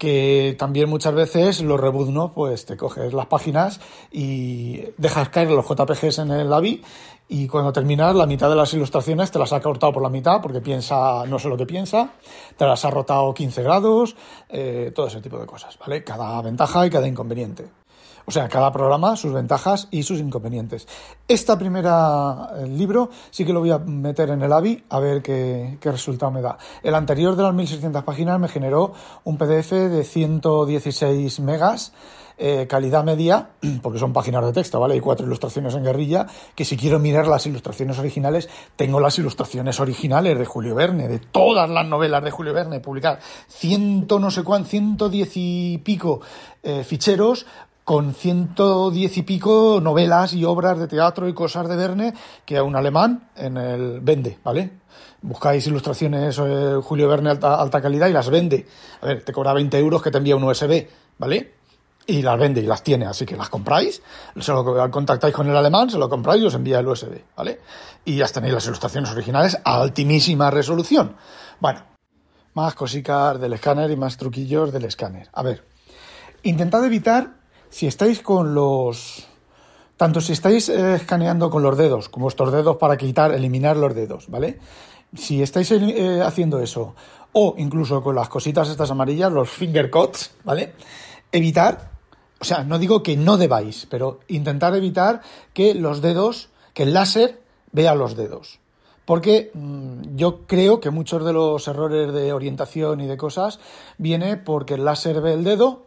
que 0.00 0.56
también 0.58 0.88
muchas 0.88 1.12
veces 1.14 1.60
los 1.60 1.78
rebuznos, 1.78 2.30
pues 2.34 2.64
te 2.64 2.78
coges 2.78 3.12
las 3.12 3.26
páginas 3.26 3.82
y 4.10 4.80
dejas 4.96 5.28
caer 5.28 5.50
los 5.50 5.68
JPGs 5.68 6.20
en 6.20 6.30
el 6.30 6.50
AVI 6.50 6.82
y 7.28 7.46
cuando 7.46 7.70
terminas 7.70 8.16
la 8.16 8.24
mitad 8.24 8.48
de 8.48 8.56
las 8.56 8.72
ilustraciones 8.72 9.30
te 9.30 9.38
las 9.38 9.52
ha 9.52 9.60
cortado 9.60 9.92
por 9.92 10.02
la 10.02 10.08
mitad 10.08 10.40
porque 10.40 10.62
piensa, 10.62 11.26
no 11.26 11.38
sé 11.38 11.50
lo 11.50 11.56
que 11.58 11.66
piensa, 11.66 12.14
te 12.56 12.64
las 12.64 12.82
ha 12.86 12.90
rotado 12.90 13.34
15 13.34 13.62
grados, 13.62 14.16
eh, 14.48 14.90
todo 14.94 15.08
ese 15.08 15.20
tipo 15.20 15.38
de 15.38 15.44
cosas, 15.44 15.78
¿vale? 15.78 16.02
Cada 16.02 16.40
ventaja 16.40 16.86
y 16.86 16.90
cada 16.90 17.06
inconveniente. 17.06 17.79
O 18.30 18.32
sea, 18.32 18.48
cada 18.48 18.70
programa, 18.70 19.16
sus 19.16 19.32
ventajas 19.32 19.88
y 19.90 20.04
sus 20.04 20.20
inconvenientes. 20.20 20.86
Esta 21.26 21.58
primera 21.58 22.50
eh, 22.60 22.68
libro 22.68 23.10
sí 23.32 23.44
que 23.44 23.52
lo 23.52 23.58
voy 23.58 23.72
a 23.72 23.78
meter 23.78 24.30
en 24.30 24.40
el 24.40 24.52
AVI 24.52 24.84
a 24.88 25.00
ver 25.00 25.20
qué, 25.20 25.76
resultado 25.82 26.30
me 26.30 26.40
da. 26.40 26.56
El 26.84 26.94
anterior 26.94 27.34
de 27.34 27.42
las 27.42 27.52
1600 27.52 28.04
páginas 28.04 28.38
me 28.38 28.46
generó 28.46 28.92
un 29.24 29.36
PDF 29.36 29.72
de 29.72 30.04
116 30.04 31.40
megas 31.40 31.92
eh, 32.38 32.66
calidad 32.68 33.02
media, 33.02 33.50
porque 33.82 33.98
son 33.98 34.12
páginas 34.12 34.46
de 34.46 34.52
texto, 34.52 34.78
¿vale? 34.78 34.94
Hay 34.94 35.00
cuatro 35.00 35.26
ilustraciones 35.26 35.74
en 35.74 35.82
guerrilla, 35.82 36.26
que 36.54 36.64
si 36.64 36.76
quiero 36.76 37.00
mirar 37.00 37.26
las 37.26 37.44
ilustraciones 37.46 37.98
originales, 37.98 38.48
tengo 38.76 39.00
las 39.00 39.18
ilustraciones 39.18 39.80
originales 39.80 40.38
de 40.38 40.46
Julio 40.46 40.76
Verne, 40.76 41.08
de 41.08 41.18
todas 41.18 41.68
las 41.68 41.84
novelas 41.84 42.22
de 42.22 42.30
Julio 42.30 42.54
Verne, 42.54 42.78
publicar 42.78 43.18
ciento 43.48 44.20
no 44.20 44.30
sé 44.30 44.44
cuánto, 44.44 44.70
ciento 44.70 45.08
diez 45.08 45.32
y 45.34 45.78
pico 45.78 46.20
eh, 46.62 46.84
ficheros 46.84 47.46
con 47.90 48.14
ciento 48.14 48.92
diez 48.92 49.16
y 49.16 49.22
pico 49.22 49.80
novelas 49.82 50.32
y 50.32 50.44
obras 50.44 50.78
de 50.78 50.86
teatro 50.86 51.26
y 51.26 51.34
cosas 51.34 51.68
de 51.68 51.74
Verne 51.74 52.14
que 52.44 52.56
a 52.56 52.62
un 52.62 52.76
alemán 52.76 53.30
en 53.34 53.56
el 53.56 53.98
vende, 53.98 54.38
¿vale? 54.44 54.74
Buscáis 55.22 55.66
ilustraciones 55.66 56.38
eh, 56.38 56.78
Julio 56.80 57.08
Verne 57.08 57.30
alta, 57.30 57.60
alta 57.60 57.82
calidad 57.82 58.06
y 58.06 58.12
las 58.12 58.30
vende. 58.30 58.64
A 59.00 59.06
ver, 59.06 59.24
te 59.24 59.32
cobra 59.32 59.52
20 59.54 59.76
euros 59.76 60.00
que 60.02 60.12
te 60.12 60.18
envía 60.18 60.36
un 60.36 60.44
USB, 60.44 60.86
¿vale? 61.18 61.54
y 62.06 62.22
las 62.22 62.38
vende 62.38 62.60
y 62.60 62.66
las 62.66 62.84
tiene, 62.84 63.06
así 63.06 63.26
que 63.26 63.36
las 63.36 63.48
compráis, 63.48 64.00
se 64.38 64.52
lo 64.52 64.88
contactáis 64.92 65.34
con 65.34 65.48
el 65.48 65.56
alemán, 65.56 65.90
se 65.90 65.98
lo 65.98 66.08
compráis 66.08 66.44
y 66.44 66.46
os 66.46 66.54
envía 66.54 66.78
el 66.78 66.86
USB, 66.86 67.20
¿vale? 67.36 67.58
Y 68.04 68.18
ya 68.18 68.28
tenéis 68.28 68.54
las 68.54 68.66
ilustraciones 68.66 69.10
originales 69.10 69.58
a 69.64 69.80
altísima 69.80 70.48
resolución. 70.52 71.16
Bueno, 71.58 71.82
más 72.54 72.76
cositas 72.76 73.40
del 73.40 73.54
escáner 73.54 73.90
y 73.90 73.96
más 73.96 74.16
truquillos 74.16 74.72
del 74.72 74.84
escáner. 74.84 75.28
A 75.32 75.42
ver, 75.42 75.64
intentad 76.44 76.84
evitar, 76.84 77.39
si 77.70 77.86
estáis 77.86 78.20
con 78.20 78.54
los... 78.54 79.26
Tanto 79.96 80.20
si 80.20 80.32
estáis 80.32 80.68
eh, 80.68 80.94
escaneando 80.94 81.50
con 81.50 81.62
los 81.62 81.76
dedos, 81.76 82.08
como 82.08 82.24
vuestros 82.24 82.52
dedos 82.52 82.76
para 82.76 82.96
quitar, 82.96 83.32
eliminar 83.32 83.76
los 83.76 83.94
dedos, 83.94 84.28
¿vale? 84.28 84.58
Si 85.14 85.42
estáis 85.42 85.70
eh, 85.72 86.22
haciendo 86.22 86.60
eso, 86.60 86.94
o 87.32 87.54
incluso 87.58 88.02
con 88.02 88.14
las 88.14 88.28
cositas 88.28 88.68
estas 88.68 88.90
amarillas, 88.90 89.30
los 89.30 89.50
finger 89.50 89.90
cuts, 89.90 90.32
¿vale? 90.44 90.74
Evitar 91.32 91.90
o 92.40 92.44
sea, 92.44 92.64
no 92.64 92.78
digo 92.78 93.02
que 93.02 93.16
no 93.16 93.36
debáis, 93.36 93.86
pero 93.90 94.20
intentar 94.26 94.74
evitar 94.74 95.20
que 95.52 95.74
los 95.74 96.00
dedos, 96.00 96.48
que 96.72 96.84
el 96.84 96.94
láser 96.94 97.42
vea 97.70 97.94
los 97.94 98.16
dedos. 98.16 98.60
Porque 99.04 99.50
mm, 99.52 100.16
yo 100.16 100.46
creo 100.46 100.80
que 100.80 100.90
muchos 100.90 101.24
de 101.24 101.34
los 101.34 101.68
errores 101.68 102.12
de 102.14 102.32
orientación 102.32 103.02
y 103.02 103.06
de 103.06 103.18
cosas 103.18 103.60
viene 103.98 104.38
porque 104.38 104.74
el 104.74 104.86
láser 104.86 105.20
ve 105.20 105.34
el 105.34 105.44
dedo 105.44 105.84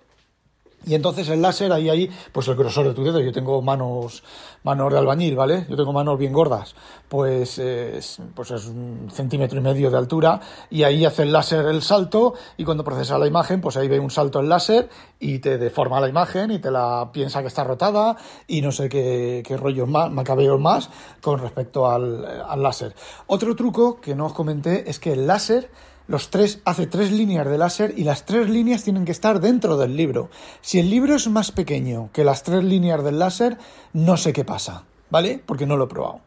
y 0.86 0.96
entonces 0.96 1.30
el 1.30 1.42
láser 1.42 1.72
ahí, 1.72 1.90
ahí, 1.90 2.10
pues 2.32 2.48
el 2.48 2.56
grosor 2.56 2.88
de 2.88 2.94
tu 2.94 3.04
dedo. 3.04 3.20
Yo 3.22 3.32
tengo 3.32 3.62
manos, 3.62 4.24
manos 4.64 4.92
de 4.92 5.00
albañil, 5.00 5.36
¿vale? 5.36 5.66
Yo 5.70 5.76
tengo 5.78 5.94
manos 5.94 6.18
bien 6.18 6.34
gordas. 6.34 6.76
Pues 7.08 7.58
es, 7.60 8.20
pues 8.34 8.52
es 8.52 8.66
un 8.66 9.10
centímetro 9.12 9.60
y 9.60 9.62
medio 9.62 9.90
de 9.90 9.98
altura 9.98 10.42
y 10.70 10.84
ahí 10.84 11.06
hace 11.06 11.24
el 11.24 11.32
láser 11.32 11.66
el 11.68 11.82
salto 11.82 12.34
y 12.58 12.66
cuando 12.66 12.84
procesa 12.84 13.18
la 13.18 13.28
imagen, 13.28 13.62
pues 13.62 13.78
ahí 13.78 13.88
ve 13.88 14.00
un 14.00 14.10
salto 14.10 14.40
el 14.40 14.50
láser 14.50 14.90
y 15.20 15.40
te 15.40 15.58
deforma 15.58 16.02
la 16.02 16.10
imagen 16.10 16.52
y 16.52 16.60
te 16.60 16.72
la 16.72 17.10
piensa 17.14 17.42
que 17.42 17.48
está 17.48 17.64
rotada 17.64 18.18
y 18.48 18.62
no 18.62 18.72
sé 18.72 18.90
qué, 18.90 19.44
qué 19.46 19.56
rollos 19.56 19.88
más, 19.88 20.12
macabeos 20.12 20.60
más 20.60 20.90
con 21.22 21.40
respecto 21.40 21.90
al, 21.90 22.26
al 22.26 22.64
láser. 22.64 22.96
Otro 23.28 23.56
truco 23.56 24.02
que 24.02 24.16
no 24.16 24.26
os 24.26 24.34
comenté 24.34 24.90
es 24.90 25.00
que 25.00 25.14
el 25.14 25.28
láser 25.28 25.70
los 26.08 26.30
tres 26.30 26.60
hace 26.66 26.88
tres 26.88 27.12
líneas 27.12 27.48
de 27.48 27.58
láser 27.58 27.94
y 27.98 28.04
las 28.04 28.26
tres 28.26 28.50
líneas 28.50 28.84
tienen 28.84 29.06
que 29.06 29.12
estar 29.12 29.40
dentro 29.40 29.78
del 29.78 29.96
libro. 29.96 30.30
Si 30.62 30.80
el 30.80 30.90
libro 30.90 31.16
es 31.16 31.28
más 31.28 31.52
pequeño 31.52 32.10
que 32.14 32.24
las 32.24 32.44
tres 32.44 32.64
líneas 32.64 33.04
del 33.04 33.20
láser, 33.20 33.58
no 33.94 34.18
sé 34.18 34.34
qué 34.34 34.44
pasa, 34.44 34.84
¿vale? 35.10 35.42
Porque 35.46 35.66
no 35.66 35.78
lo 35.78 35.86
he 35.86 35.88
probado. 35.88 36.20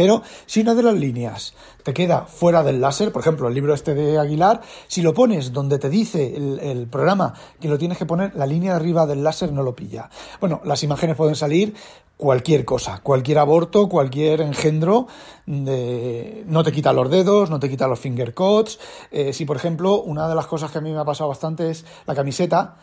Pero 0.00 0.22
si 0.46 0.62
una 0.62 0.74
de 0.74 0.82
las 0.82 0.94
líneas 0.94 1.52
te 1.82 1.92
queda 1.92 2.22
fuera 2.22 2.62
del 2.62 2.80
láser, 2.80 3.12
por 3.12 3.20
ejemplo, 3.20 3.48
el 3.48 3.54
libro 3.54 3.74
este 3.74 3.92
de 3.94 4.18
Aguilar, 4.18 4.62
si 4.88 5.02
lo 5.02 5.12
pones 5.12 5.52
donde 5.52 5.78
te 5.78 5.90
dice 5.90 6.34
el, 6.34 6.86
programa 6.86 7.34
que 7.60 7.68
lo 7.68 7.76
tienes 7.76 7.98
que 7.98 8.06
poner, 8.06 8.34
la 8.34 8.46
línea 8.46 8.70
de 8.70 8.76
arriba 8.76 9.04
del 9.04 9.22
láser 9.22 9.52
no 9.52 9.62
lo 9.62 9.76
pilla. 9.76 10.08
Bueno, 10.40 10.62
las 10.64 10.82
imágenes 10.84 11.16
pueden 11.16 11.36
salir 11.36 11.74
cualquier 12.16 12.64
cosa, 12.64 13.00
cualquier 13.02 13.40
aborto, 13.40 13.90
cualquier 13.90 14.40
engendro, 14.40 15.06
no 15.44 16.64
te 16.64 16.72
quita 16.72 16.94
los 16.94 17.10
dedos, 17.10 17.50
no 17.50 17.60
te 17.60 17.68
quita 17.68 17.86
los 17.86 18.00
finger 18.00 18.32
cuts. 18.32 18.78
Eh, 19.10 19.34
si, 19.34 19.44
por 19.44 19.56
ejemplo, 19.56 20.00
una 20.00 20.30
de 20.30 20.34
las 20.34 20.46
cosas 20.46 20.70
que 20.70 20.78
a 20.78 20.80
mí 20.80 20.92
me 20.92 21.00
ha 21.00 21.04
pasado 21.04 21.28
bastante 21.28 21.68
es 21.68 21.84
la 22.06 22.14
camiseta, 22.14 22.76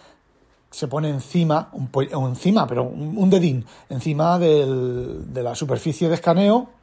se 0.69 0.87
pone 0.87 1.09
encima, 1.09 1.71
un, 1.71 1.89
encima, 2.27 2.67
pero 2.67 2.83
un, 2.83 3.27
dedín, 3.31 3.65
encima 3.89 4.37
de 4.37 5.41
la 5.41 5.55
superficie 5.55 6.09
de 6.09 6.13
escaneo 6.13 6.77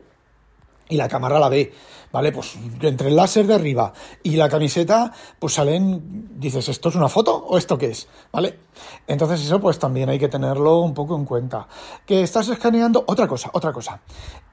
y 0.88 0.96
la 0.96 1.08
cámara 1.08 1.38
la 1.38 1.48
ve, 1.48 1.72
¿vale? 2.12 2.32
Pues 2.32 2.56
entre 2.80 3.08
el 3.08 3.16
láser 3.16 3.46
de 3.46 3.54
arriba 3.54 3.92
y 4.22 4.36
la 4.36 4.48
camiseta, 4.48 5.12
pues 5.38 5.54
salen, 5.54 6.30
dices, 6.38 6.68
¿esto 6.68 6.88
es 6.88 6.94
una 6.94 7.08
foto 7.08 7.36
o 7.36 7.58
esto 7.58 7.78
qué 7.78 7.86
es? 7.86 8.08
¿Vale? 8.32 8.58
Entonces 9.06 9.40
eso 9.40 9.60
pues 9.60 9.78
también 9.78 10.08
hay 10.08 10.18
que 10.18 10.28
tenerlo 10.28 10.80
un 10.80 10.94
poco 10.94 11.16
en 11.16 11.24
cuenta. 11.24 11.68
Que 12.06 12.22
estás 12.22 12.48
escaneando, 12.48 13.04
otra 13.06 13.26
cosa, 13.26 13.50
otra 13.52 13.72
cosa. 13.72 14.00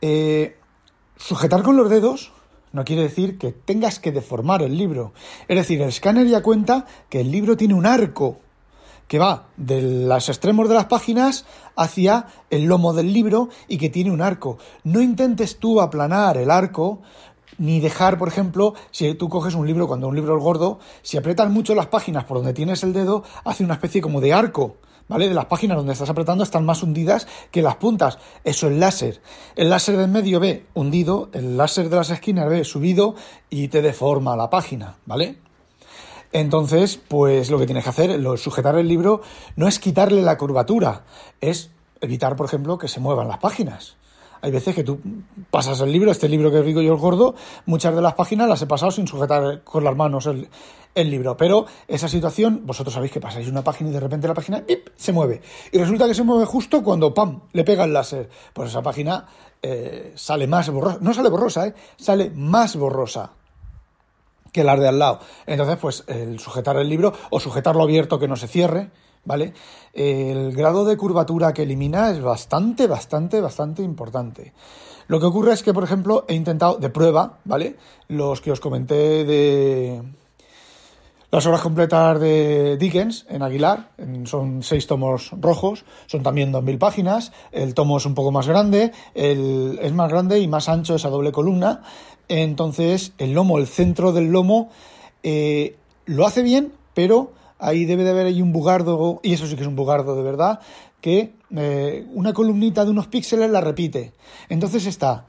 Eh, 0.02 0.58
sujetar 1.18 1.64
con 1.64 1.78
los 1.78 1.90
dedos 1.90 2.32
no 2.72 2.86
quiere 2.86 3.04
decir 3.04 3.38
que 3.38 3.52
tengas 3.52 4.00
que 4.00 4.12
deformar 4.12 4.62
el 4.62 4.78
libro. 4.78 5.14
Es 5.48 5.58
decir, 5.58 5.82
el 5.82 5.90
escáner 5.90 6.28
ya 6.28 6.42
cuenta 6.42 6.86
que 7.10 7.22
el 7.22 7.32
libro 7.32 7.58
tiene 7.58 7.74
un 7.74 7.86
arco 7.86 8.40
que 9.12 9.20
va 9.20 9.48
de 9.58 9.82
los 9.82 10.30
extremos 10.30 10.70
de 10.70 10.76
las 10.76 10.86
páginas 10.86 11.44
hacia 11.76 12.28
el 12.50 12.64
lomo 12.64 12.94
del 12.94 13.12
libro 13.12 13.50
y 13.68 13.78
que 13.78 13.90
tiene 13.90 14.10
un 14.10 14.22
arco. 14.22 14.58
No 14.86 15.02
intentes 15.02 15.60
tú 15.60 15.82
aplanar 15.82 16.38
el 16.38 16.50
arco 16.50 17.02
ni 17.58 17.82
dejar, 17.82 18.18
por 18.18 18.30
ejemplo, 18.30 18.74
si 18.92 19.14
tú 19.16 19.28
coges 19.28 19.54
un 19.54 19.68
libro, 19.68 19.86
cuando 19.86 20.08
un 20.08 20.16
libro 20.16 20.38
es 20.38 20.42
gordo, 20.42 20.80
si 21.02 21.18
aprietas 21.18 21.50
mucho 21.50 21.76
las 21.76 21.88
páginas 21.88 22.24
por 22.24 22.38
donde 22.38 22.54
tienes 22.54 22.84
el 22.84 22.94
dedo, 22.94 23.26
hace 23.44 23.66
una 23.66 23.74
especie 23.74 24.00
como 24.00 24.22
de 24.22 24.32
arco. 24.32 24.78
¿Vale? 25.10 25.28
De 25.28 25.36
las 25.36 25.48
páginas 25.48 25.76
donde 25.76 25.92
estás 25.92 26.10
apretando 26.10 26.46
están 26.46 26.66
más 26.66 26.82
hundidas 26.82 27.28
que 27.52 27.62
las 27.62 27.76
puntas. 27.76 28.18
Eso 28.46 28.70
es 28.70 28.78
láser. 28.78 29.22
El 29.58 29.70
láser 29.70 29.98
del 29.98 30.10
medio 30.10 30.40
ve 30.40 30.68
hundido, 30.74 31.28
el 31.34 31.58
láser 31.58 31.90
de 31.90 31.98
las 31.98 32.12
esquinas 32.12 32.48
ve 32.48 32.64
subido 32.64 33.16
y 33.50 33.68
te 33.68 33.82
deforma 33.82 34.38
la 34.38 34.50
página, 34.50 34.96
¿vale? 35.06 35.51
Entonces, 36.34 37.00
pues 37.08 37.52
lo 37.52 37.60
que 37.60 37.66
tienes 37.66 37.84
que 37.84 37.90
hacer, 37.90 38.20
lo, 38.20 38.38
sujetar 38.38 38.76
el 38.78 38.88
libro, 38.88 39.22
no 39.56 39.68
es 39.68 39.80
quitarle 39.80 40.22
la 40.22 40.38
curvatura, 40.38 41.04
es 41.42 41.72
evitar, 42.00 42.36
por 42.36 42.46
ejemplo, 42.46 42.78
que 42.78 42.88
se 42.88 43.00
muevan 43.00 43.28
las 43.28 43.40
páginas. 43.40 43.98
Hay 44.44 44.50
veces 44.50 44.74
que 44.74 44.84
tú 44.84 45.00
pasas 45.52 45.80
el 45.82 45.92
libro, 45.92 46.10
este 46.10 46.28
libro 46.28 46.52
que 46.52 46.62
digo 46.64 46.82
yo 46.82 46.94
el 46.94 47.00
gordo, 47.00 47.36
muchas 47.68 47.94
de 47.94 48.02
las 48.02 48.16
páginas 48.16 48.50
las 48.50 48.62
he 48.62 48.66
pasado 48.66 48.92
sin 48.92 49.08
sujetar 49.08 49.64
con 49.64 49.84
las 49.84 49.96
manos 49.96 50.26
el, 50.26 50.50
libro. 50.96 51.38
Pero 51.38 51.68
esa 51.88 52.08
situación, 52.08 52.64
vosotros 52.66 52.94
sabéis 52.94 53.12
que 53.12 53.20
pasáis 53.20 53.48
una 53.48 53.64
página 53.64 53.92
y 53.92 53.94
de 53.94 54.00
repente 54.00 54.28
la 54.28 54.34
página 54.34 54.64
se 54.96 55.12
mueve. 55.12 55.42
Y 55.72 55.78
resulta 55.78 56.08
que 56.08 56.16
se 56.16 56.24
mueve 56.24 56.46
justo 56.46 56.84
cuando 56.84 57.14
¡pam! 57.14 57.42
le 57.54 57.64
pega 57.64 57.84
el 57.84 57.94
láser. 57.94 58.30
Pues 58.52 58.70
esa 58.70 58.82
página 58.82 59.28
eh, 59.62 60.14
sale 60.16 60.48
más 60.48 60.70
borrosa. 60.72 60.98
No 61.02 61.14
sale 61.14 61.30
borrosa, 61.30 61.68
¿eh? 61.68 61.76
Sale 61.98 62.32
más 62.32 62.76
borrosa 62.76 63.34
que 64.52 64.64
las 64.64 64.80
de 64.80 64.88
al 64.88 65.00
lado. 65.00 65.20
Entonces, 65.46 65.78
pues 65.78 66.04
el 66.08 66.40
sujetar 66.40 66.78
el 66.78 66.90
libro 66.90 67.14
o 67.30 67.40
sujetarlo 67.40 67.84
abierto 67.84 68.20
que 68.20 68.28
no 68.28 68.36
se 68.36 68.48
cierre, 68.48 68.92
¿vale? 69.26 69.54
El 69.94 70.54
grado 70.54 70.86
de 70.86 70.98
curvatura 70.98 71.54
que 71.54 71.64
elimina 71.64 72.12
es 72.12 72.22
bastante, 72.22 72.88
bastante, 72.88 73.42
bastante 73.42 73.82
importante. 73.82 74.54
Lo 75.08 75.20
que 75.20 75.26
ocurre 75.26 75.54
es 75.54 75.64
que, 75.64 75.74
por 75.74 75.84
ejemplo, 75.84 76.26
he 76.28 76.36
intentado 76.36 76.76
de 76.76 76.90
prueba, 76.90 77.40
¿vale? 77.44 77.76
Los 78.08 78.42
que 78.42 78.52
os 78.52 78.60
comenté 78.60 79.26
de 79.26 80.02
las 81.32 81.46
obras 81.46 81.62
completas 81.62 82.20
de 82.20 82.76
Dickens 82.76 83.26
en 83.30 83.42
Aguilar, 83.42 83.92
son 84.26 84.64
seis 84.64 84.86
tomos 84.86 85.32
rojos, 85.40 85.86
son 86.06 86.24
también 86.24 86.52
2.000 86.52 86.78
páginas, 86.78 87.32
el 87.54 87.74
tomo 87.74 87.98
es 87.98 88.06
un 88.06 88.16
poco 88.16 88.34
más 88.34 88.50
grande, 88.50 88.92
el, 89.16 89.80
es 89.82 89.94
más 89.94 90.12
grande 90.12 90.40
y 90.40 90.50
más 90.50 90.68
ancho 90.68 90.96
esa 90.96 91.10
doble 91.10 91.32
columna, 91.32 91.84
entonces, 92.40 93.12
el 93.18 93.34
lomo, 93.34 93.58
el 93.58 93.68
centro 93.68 94.14
del 94.14 94.32
lomo, 94.32 94.70
eh, 95.22 95.76
lo 96.06 96.26
hace 96.26 96.42
bien, 96.44 96.72
pero 96.94 97.34
ahí 97.60 97.84
debe 97.84 98.06
de 98.06 98.12
haber 98.12 98.28
ahí 98.28 98.42
un 98.42 98.54
bugardo, 98.54 99.20
y 99.22 99.34
eso 99.34 99.48
sí 99.48 99.56
que 99.56 99.64
es 99.64 99.68
un 99.68 99.76
bugardo 99.76 100.16
de 100.16 100.24
verdad, 100.24 100.62
que 101.02 101.34
eh, 101.54 102.06
una 102.14 102.32
columnita 102.32 102.86
de 102.86 102.92
unos 102.92 103.08
píxeles 103.08 103.52
la 103.52 103.60
repite. 103.60 104.14
Entonces 104.48 104.86
está 104.86 105.26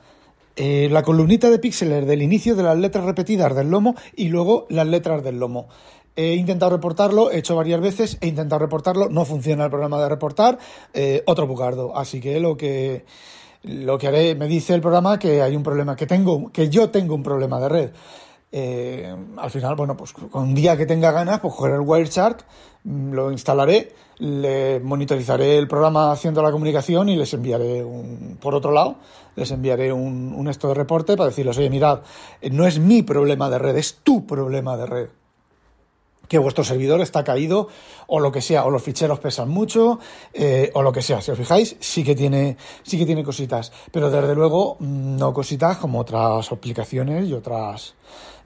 eh, 0.54 0.88
la 0.92 1.02
columnita 1.02 1.50
de 1.50 1.58
píxeles 1.58 2.06
del 2.06 2.22
inicio 2.22 2.54
de 2.54 2.62
las 2.62 2.78
letras 2.78 3.04
repetidas 3.04 3.56
del 3.56 3.70
lomo 3.70 3.96
y 4.14 4.28
luego 4.28 4.66
las 4.68 4.86
letras 4.86 5.24
del 5.24 5.40
lomo. 5.40 5.66
He 6.14 6.34
intentado 6.34 6.70
reportarlo, 6.70 7.32
he 7.32 7.38
hecho 7.38 7.56
varias 7.56 7.80
veces, 7.80 8.18
he 8.20 8.28
intentado 8.28 8.60
reportarlo, 8.60 9.08
no 9.08 9.24
funciona 9.24 9.64
el 9.64 9.70
programa 9.70 10.00
de 10.00 10.08
reportar, 10.10 10.58
otro 11.24 11.46
bugardo. 11.46 11.96
Así 11.96 12.20
que 12.20 12.38
lo 12.38 12.58
que 12.58 13.06
lo 13.62 13.98
que 13.98 14.08
haré, 14.08 14.34
me 14.34 14.46
dice 14.46 14.74
el 14.74 14.80
programa 14.80 15.18
que 15.18 15.42
hay 15.42 15.54
un 15.54 15.62
problema, 15.62 15.96
que 15.96 16.06
tengo, 16.06 16.50
que 16.50 16.68
yo 16.68 16.90
tengo 16.90 17.14
un 17.14 17.22
problema 17.22 17.60
de 17.60 17.68
red. 17.68 17.90
Eh, 18.50 19.14
al 19.38 19.50
final, 19.50 19.74
bueno, 19.76 19.96
pues 19.96 20.12
un 20.32 20.54
día 20.54 20.76
que 20.76 20.84
tenga 20.84 21.10
ganas, 21.10 21.40
pues 21.40 21.54
cogeré 21.54 21.76
el 21.76 21.80
Wireshark, 21.80 22.44
mm, 22.84 23.12
lo 23.12 23.32
instalaré, 23.32 23.92
le 24.18 24.80
monitorizaré 24.80 25.56
el 25.56 25.68
programa 25.68 26.12
haciendo 26.12 26.42
la 26.42 26.50
comunicación 26.50 27.08
y 27.08 27.16
les 27.16 27.32
enviaré 27.32 27.82
un, 27.82 28.36
por 28.40 28.54
otro 28.54 28.72
lado, 28.72 28.96
les 29.36 29.50
enviaré 29.50 29.92
un, 29.92 30.34
un 30.36 30.48
esto 30.48 30.68
de 30.68 30.74
reporte 30.74 31.16
para 31.16 31.30
decirles, 31.30 31.56
oye, 31.56 31.70
mirad, 31.70 32.00
no 32.50 32.66
es 32.66 32.78
mi 32.78 33.02
problema 33.02 33.48
de 33.48 33.58
red, 33.58 33.76
es 33.76 34.00
tu 34.02 34.26
problema 34.26 34.76
de 34.76 34.86
red 34.86 35.08
que 36.32 36.38
vuestro 36.38 36.64
servidor 36.64 37.02
está 37.02 37.24
caído 37.24 37.68
o 38.06 38.18
lo 38.18 38.32
que 38.32 38.40
sea, 38.40 38.64
o 38.64 38.70
los 38.70 38.82
ficheros 38.82 39.20
pesan 39.20 39.50
mucho, 39.50 39.98
eh, 40.32 40.70
o 40.72 40.80
lo 40.80 40.90
que 40.90 41.02
sea. 41.02 41.20
Si 41.20 41.30
os 41.30 41.36
fijáis, 41.36 41.76
sí 41.78 42.02
que 42.02 42.14
tiene, 42.14 42.56
sí 42.82 42.96
que 42.96 43.04
tiene 43.04 43.22
cositas, 43.22 43.70
pero 43.90 44.10
desde 44.10 44.34
luego 44.34 44.78
mm, 44.80 45.16
no 45.18 45.34
cositas 45.34 45.76
como 45.76 46.00
otras 46.00 46.50
aplicaciones 46.50 47.28
y 47.28 47.34
otras 47.34 47.96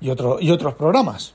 y 0.00 0.11
otro, 0.11 0.38
y 0.40 0.50
otros 0.50 0.75
programas. 0.75 1.35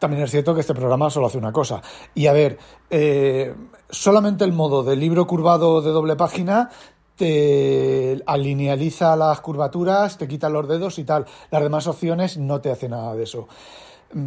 También 0.00 0.24
es 0.24 0.32
cierto 0.32 0.52
que 0.52 0.62
este 0.62 0.74
programa 0.74 1.10
solo 1.10 1.28
hace 1.28 1.38
una 1.38 1.52
cosa. 1.52 1.80
Y 2.12 2.26
a 2.26 2.32
ver, 2.32 2.58
eh, 2.90 3.54
solamente 3.88 4.42
el 4.42 4.52
modo 4.52 4.82
de 4.82 4.96
libro 4.96 5.28
curvado 5.28 5.80
de 5.80 5.92
doble 5.92 6.16
página 6.16 6.70
te 7.14 8.20
alinealiza 8.26 9.14
las 9.14 9.40
curvaturas, 9.40 10.18
te 10.18 10.26
quita 10.26 10.48
los 10.48 10.66
dedos 10.66 10.98
y 10.98 11.04
tal. 11.04 11.24
Las 11.52 11.62
demás 11.62 11.86
opciones 11.86 12.36
no 12.36 12.60
te 12.60 12.72
hacen 12.72 12.90
nada 12.90 13.14
de 13.14 13.22
eso. 13.22 13.46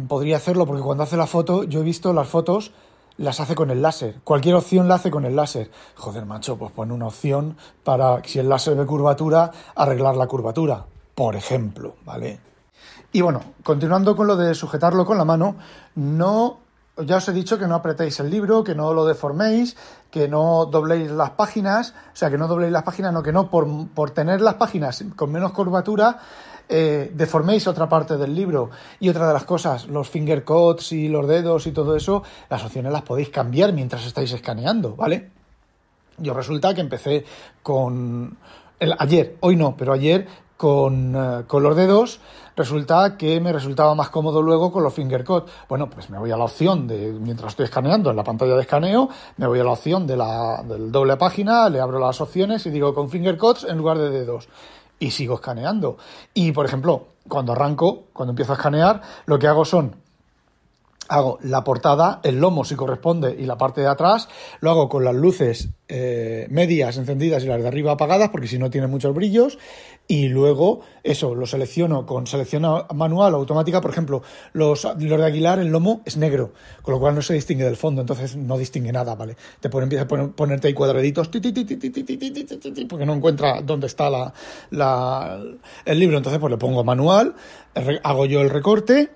Podría 0.08 0.36
hacerlo 0.36 0.66
porque 0.66 0.82
cuando 0.82 1.04
hace 1.04 1.16
la 1.16 1.26
foto, 1.26 1.64
yo 1.64 1.80
he 1.80 1.84
visto 1.84 2.12
las 2.12 2.28
fotos, 2.28 2.72
las 3.18 3.40
hace 3.40 3.54
con 3.54 3.70
el 3.70 3.82
láser. 3.82 4.20
Cualquier 4.24 4.56
opción 4.56 4.88
la 4.88 4.96
hace 4.96 5.10
con 5.10 5.24
el 5.24 5.36
láser. 5.36 5.70
Joder, 5.96 6.26
macho, 6.26 6.56
pues 6.56 6.72
pone 6.72 6.92
una 6.92 7.06
opción 7.06 7.56
para, 7.84 8.22
si 8.24 8.38
el 8.38 8.48
láser 8.48 8.76
ve 8.76 8.86
curvatura, 8.86 9.50
arreglar 9.74 10.16
la 10.16 10.26
curvatura, 10.26 10.84
por 11.14 11.36
ejemplo, 11.36 11.94
¿vale? 12.04 12.40
Y 13.12 13.20
bueno, 13.20 13.40
continuando 13.62 14.16
con 14.16 14.26
lo 14.26 14.36
de 14.36 14.54
sujetarlo 14.54 15.06
con 15.06 15.18
la 15.18 15.24
mano, 15.24 15.56
no 15.94 16.58
ya 17.04 17.16
os 17.16 17.28
he 17.28 17.32
dicho 17.32 17.58
que 17.58 17.66
no 17.66 17.74
apretéis 17.74 18.20
el 18.20 18.30
libro, 18.30 18.64
que 18.64 18.74
no 18.74 18.94
lo 18.94 19.04
deforméis, 19.04 19.76
que 20.10 20.28
no 20.28 20.66
dobléis 20.66 21.10
las 21.10 21.30
páginas, 21.30 21.94
o 22.12 22.16
sea, 22.16 22.30
que 22.30 22.38
no 22.38 22.48
dobléis 22.48 22.72
las 22.72 22.84
páginas, 22.84 23.12
no, 23.12 23.22
que 23.22 23.32
no 23.32 23.50
por, 23.50 23.88
por 23.88 24.10
tener 24.10 24.40
las 24.40 24.54
páginas 24.54 25.04
con 25.14 25.30
menos 25.30 25.52
curvatura, 25.52 26.18
eh, 26.68 27.10
deforméis 27.14 27.66
otra 27.66 27.88
parte 27.88 28.16
del 28.16 28.34
libro. 28.34 28.70
Y 29.00 29.08
otra 29.08 29.26
de 29.28 29.32
las 29.32 29.44
cosas, 29.44 29.86
los 29.86 30.08
finger 30.08 30.44
cuts 30.44 30.92
y 30.92 31.08
los 31.08 31.26
dedos 31.26 31.66
y 31.66 31.72
todo 31.72 31.96
eso, 31.96 32.22
las 32.50 32.64
opciones 32.64 32.92
las 32.92 33.02
podéis 33.02 33.30
cambiar 33.30 33.72
mientras 33.72 34.06
estáis 34.06 34.32
escaneando, 34.32 34.96
¿vale? 34.96 35.30
Yo 36.18 36.34
resulta 36.34 36.74
que 36.74 36.80
empecé 36.80 37.24
con... 37.62 38.36
El, 38.78 38.94
ayer, 38.98 39.36
hoy 39.40 39.56
no, 39.56 39.76
pero 39.76 39.92
ayer 39.92 40.26
con, 40.56 41.14
eh, 41.14 41.44
con 41.46 41.62
los 41.62 41.76
dedos 41.76 42.20
resulta 42.56 43.16
que 43.16 43.40
me 43.40 43.52
resultaba 43.52 43.94
más 43.94 44.08
cómodo 44.08 44.42
luego 44.42 44.72
con 44.72 44.82
los 44.82 44.92
finger. 44.92 45.24
Bueno, 45.68 45.88
pues 45.90 46.10
me 46.10 46.18
voy 46.18 46.30
a 46.30 46.36
la 46.36 46.44
opción 46.44 46.86
de, 46.86 47.12
mientras 47.12 47.52
estoy 47.52 47.64
escaneando 47.64 48.10
en 48.10 48.16
la 48.16 48.24
pantalla 48.24 48.54
de 48.54 48.62
escaneo, 48.62 49.08
me 49.36 49.46
voy 49.46 49.60
a 49.60 49.64
la 49.64 49.72
opción 49.72 50.06
de 50.06 50.16
la 50.16 50.62
del 50.66 50.90
doble 50.90 51.16
página, 51.16 51.68
le 51.68 51.80
abro 51.80 51.98
las 51.98 52.20
opciones 52.20 52.64
y 52.66 52.70
digo 52.70 52.94
con 52.94 53.10
finger 53.10 53.36
cuts 53.36 53.64
en 53.64 53.76
lugar 53.76 53.98
de 53.98 54.10
dedos. 54.10 54.48
Y 54.98 55.10
sigo 55.10 55.34
escaneando. 55.34 55.98
Y, 56.34 56.52
por 56.52 56.66
ejemplo, 56.66 57.08
cuando 57.28 57.52
arranco, 57.52 58.04
cuando 58.12 58.32
empiezo 58.32 58.52
a 58.52 58.56
escanear, 58.56 59.02
lo 59.26 59.38
que 59.38 59.46
hago 59.46 59.64
son 59.64 59.96
hago 61.08 61.38
la 61.42 61.64
portada, 61.64 62.20
el 62.22 62.40
lomo 62.40 62.64
si 62.64 62.74
corresponde 62.74 63.36
y 63.38 63.46
la 63.46 63.58
parte 63.58 63.80
de 63.80 63.88
atrás, 63.88 64.28
lo 64.60 64.70
hago 64.70 64.88
con 64.88 65.04
las 65.04 65.14
luces 65.14 65.70
eh, 65.88 66.48
medias 66.50 66.96
encendidas 66.96 67.44
y 67.44 67.46
las 67.46 67.62
de 67.62 67.68
arriba 67.68 67.92
apagadas 67.92 68.30
porque 68.30 68.48
si 68.48 68.58
no 68.58 68.70
tiene 68.70 68.88
muchos 68.88 69.14
brillos 69.14 69.56
y 70.08 70.28
luego 70.28 70.80
eso 71.04 71.34
lo 71.34 71.46
selecciono 71.46 72.06
con 72.06 72.26
selección 72.26 72.62
manual 72.94 73.34
o 73.34 73.36
automática, 73.36 73.80
por 73.80 73.90
ejemplo, 73.90 74.22
los, 74.52 74.82
de 74.96 75.24
Aguilar 75.24 75.58
el 75.58 75.68
lomo 75.68 76.02
es 76.04 76.16
negro, 76.16 76.52
con 76.82 76.94
lo 76.94 77.00
cual 77.00 77.14
no 77.14 77.22
se 77.22 77.34
distingue 77.34 77.64
del 77.64 77.76
fondo, 77.76 78.00
entonces 78.00 78.36
no 78.36 78.58
distingue 78.58 78.92
nada, 78.92 79.14
¿vale? 79.14 79.36
Te 79.60 79.68
empieza 79.68 80.04
a 80.04 80.08
ponerte 80.08 80.68
ahí 80.68 80.74
cuadraditos 80.74 81.28
porque 82.88 83.06
no 83.06 83.14
encuentra 83.14 83.60
dónde 83.62 83.86
está 83.86 84.10
la, 84.10 84.32
la, 84.70 85.40
el 85.84 85.98
libro, 85.98 86.16
entonces 86.16 86.40
pues 86.40 86.50
le 86.50 86.58
pongo 86.58 86.84
manual, 86.84 87.34
hago 88.02 88.26
yo 88.26 88.40
el 88.40 88.50
recorte 88.50 89.10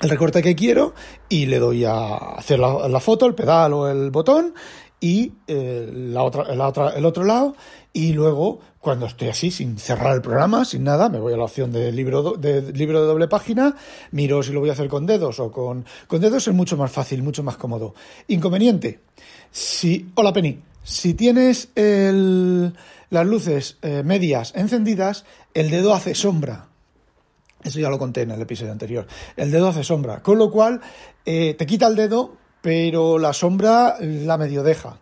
el 0.00 0.10
recorte 0.10 0.42
que 0.42 0.54
quiero 0.54 0.94
y 1.28 1.46
le 1.46 1.58
doy 1.58 1.84
a 1.84 2.16
hacer 2.16 2.58
la, 2.58 3.00
foto, 3.00 3.26
el 3.26 3.34
pedal 3.34 3.74
o 3.74 3.88
el 3.88 4.10
botón 4.10 4.54
y 4.98 5.32
eh, 5.46 5.90
la 5.92 6.22
otra, 6.22 6.54
la 6.54 6.68
otra, 6.68 6.90
el 6.90 7.04
otro 7.04 7.24
lado 7.24 7.54
y 7.92 8.12
luego 8.12 8.60
cuando 8.78 9.06
estoy 9.06 9.28
así 9.28 9.50
sin 9.50 9.78
cerrar 9.78 10.14
el 10.14 10.22
programa 10.22 10.64
sin 10.64 10.84
nada 10.84 11.08
me 11.08 11.18
voy 11.18 11.32
a 11.32 11.36
la 11.36 11.44
opción 11.44 11.72
de 11.72 11.90
libro 11.90 12.32
de 12.32 12.72
libro 12.72 13.00
de 13.00 13.06
doble 13.06 13.28
página 13.28 13.76
miro 14.12 14.42
si 14.42 14.52
lo 14.52 14.60
voy 14.60 14.70
a 14.70 14.72
hacer 14.72 14.88
con 14.88 15.06
dedos 15.06 15.40
o 15.40 15.50
con 15.50 15.84
con 16.06 16.20
dedos 16.20 16.48
es 16.48 16.54
mucho 16.54 16.76
más 16.76 16.92
fácil 16.92 17.22
mucho 17.22 17.42
más 17.42 17.56
cómodo. 17.56 17.94
Inconveniente 18.28 19.00
si 19.50 20.10
hola 20.14 20.32
Penny 20.32 20.60
si 20.82 21.14
tienes 21.14 21.70
el, 21.74 22.74
las 23.10 23.26
luces 23.26 23.78
eh, 23.82 24.02
medias 24.04 24.52
encendidas 24.54 25.24
el 25.54 25.70
dedo 25.70 25.94
hace 25.94 26.14
sombra 26.14 26.69
eso 27.62 27.78
ya 27.78 27.90
lo 27.90 27.98
conté 27.98 28.22
en 28.22 28.30
el 28.30 28.40
episodio 28.40 28.72
anterior. 28.72 29.06
El 29.36 29.50
dedo 29.50 29.68
hace 29.68 29.84
sombra, 29.84 30.22
con 30.22 30.38
lo 30.38 30.50
cual 30.50 30.80
eh, 31.24 31.54
te 31.58 31.66
quita 31.66 31.86
el 31.86 31.96
dedo, 31.96 32.36
pero 32.60 33.18
la 33.18 33.32
sombra 33.32 33.96
la 34.00 34.38
medio 34.38 34.62
deja. 34.62 34.98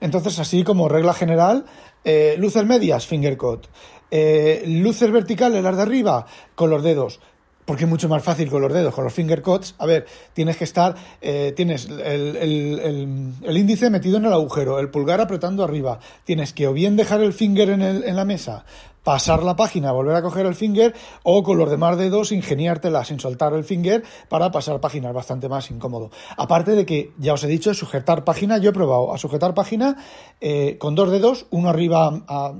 Entonces, 0.00 0.38
así 0.38 0.64
como 0.64 0.88
regla 0.88 1.12
general, 1.14 1.64
eh, 2.04 2.36
luces 2.38 2.64
medias, 2.64 3.06
finger 3.06 3.36
cut. 3.36 3.66
Eh, 4.10 4.64
luces 4.66 5.10
verticales, 5.10 5.62
las 5.62 5.76
de 5.76 5.82
arriba, 5.82 6.26
con 6.54 6.70
los 6.70 6.82
dedos 6.82 7.20
porque 7.68 7.84
es 7.84 7.90
mucho 7.90 8.08
más 8.08 8.24
fácil 8.24 8.48
con 8.48 8.62
los 8.62 8.72
dedos, 8.72 8.94
con 8.94 9.04
los 9.04 9.12
finger 9.12 9.42
cuts. 9.42 9.74
A 9.76 9.84
ver, 9.84 10.06
tienes 10.32 10.56
que 10.56 10.64
estar, 10.64 10.94
eh, 11.20 11.52
tienes 11.54 11.86
el, 11.86 13.36
índice 13.46 13.90
metido 13.90 14.16
en 14.16 14.24
el 14.24 14.32
agujero, 14.32 14.78
el 14.78 14.88
pulgar 14.88 15.20
apretando 15.20 15.62
arriba. 15.62 15.98
Tienes 16.24 16.54
que 16.54 16.66
o 16.66 16.72
bien 16.72 16.96
dejar 16.96 17.20
el 17.20 17.34
finger 17.34 17.68
en, 17.68 17.82
en 17.82 18.16
la 18.16 18.24
mesa, 18.24 18.64
pasar 19.04 19.42
la 19.42 19.54
página, 19.54 19.92
volver 19.92 20.16
a 20.16 20.22
coger 20.22 20.46
el 20.46 20.54
finger, 20.54 20.94
o 21.24 21.42
con 21.42 21.58
los 21.58 21.70
demás 21.70 21.98
dedos 21.98 22.32
ingeniártela 22.32 23.04
sin 23.04 23.20
soltar 23.20 23.52
el 23.52 23.64
finger 23.64 24.02
para 24.30 24.50
pasar 24.50 24.80
páginas, 24.80 25.12
bastante 25.12 25.50
más 25.50 25.70
incómodo. 25.70 26.10
Aparte 26.38 26.72
de 26.72 26.86
que, 26.86 27.12
ya 27.18 27.34
os 27.34 27.44
he 27.44 27.48
dicho, 27.48 27.74
sujetar 27.74 28.24
página, 28.24 28.56
yo 28.56 28.70
he 28.70 28.72
probado 28.72 29.12
a 29.12 29.18
sujetar 29.18 29.52
página 29.52 29.98
eh, 30.40 30.78
con 30.78 30.94
dos 30.94 31.10
dedos, 31.10 31.44
uno 31.50 31.68
arriba 31.68 32.22
a, 32.28 32.54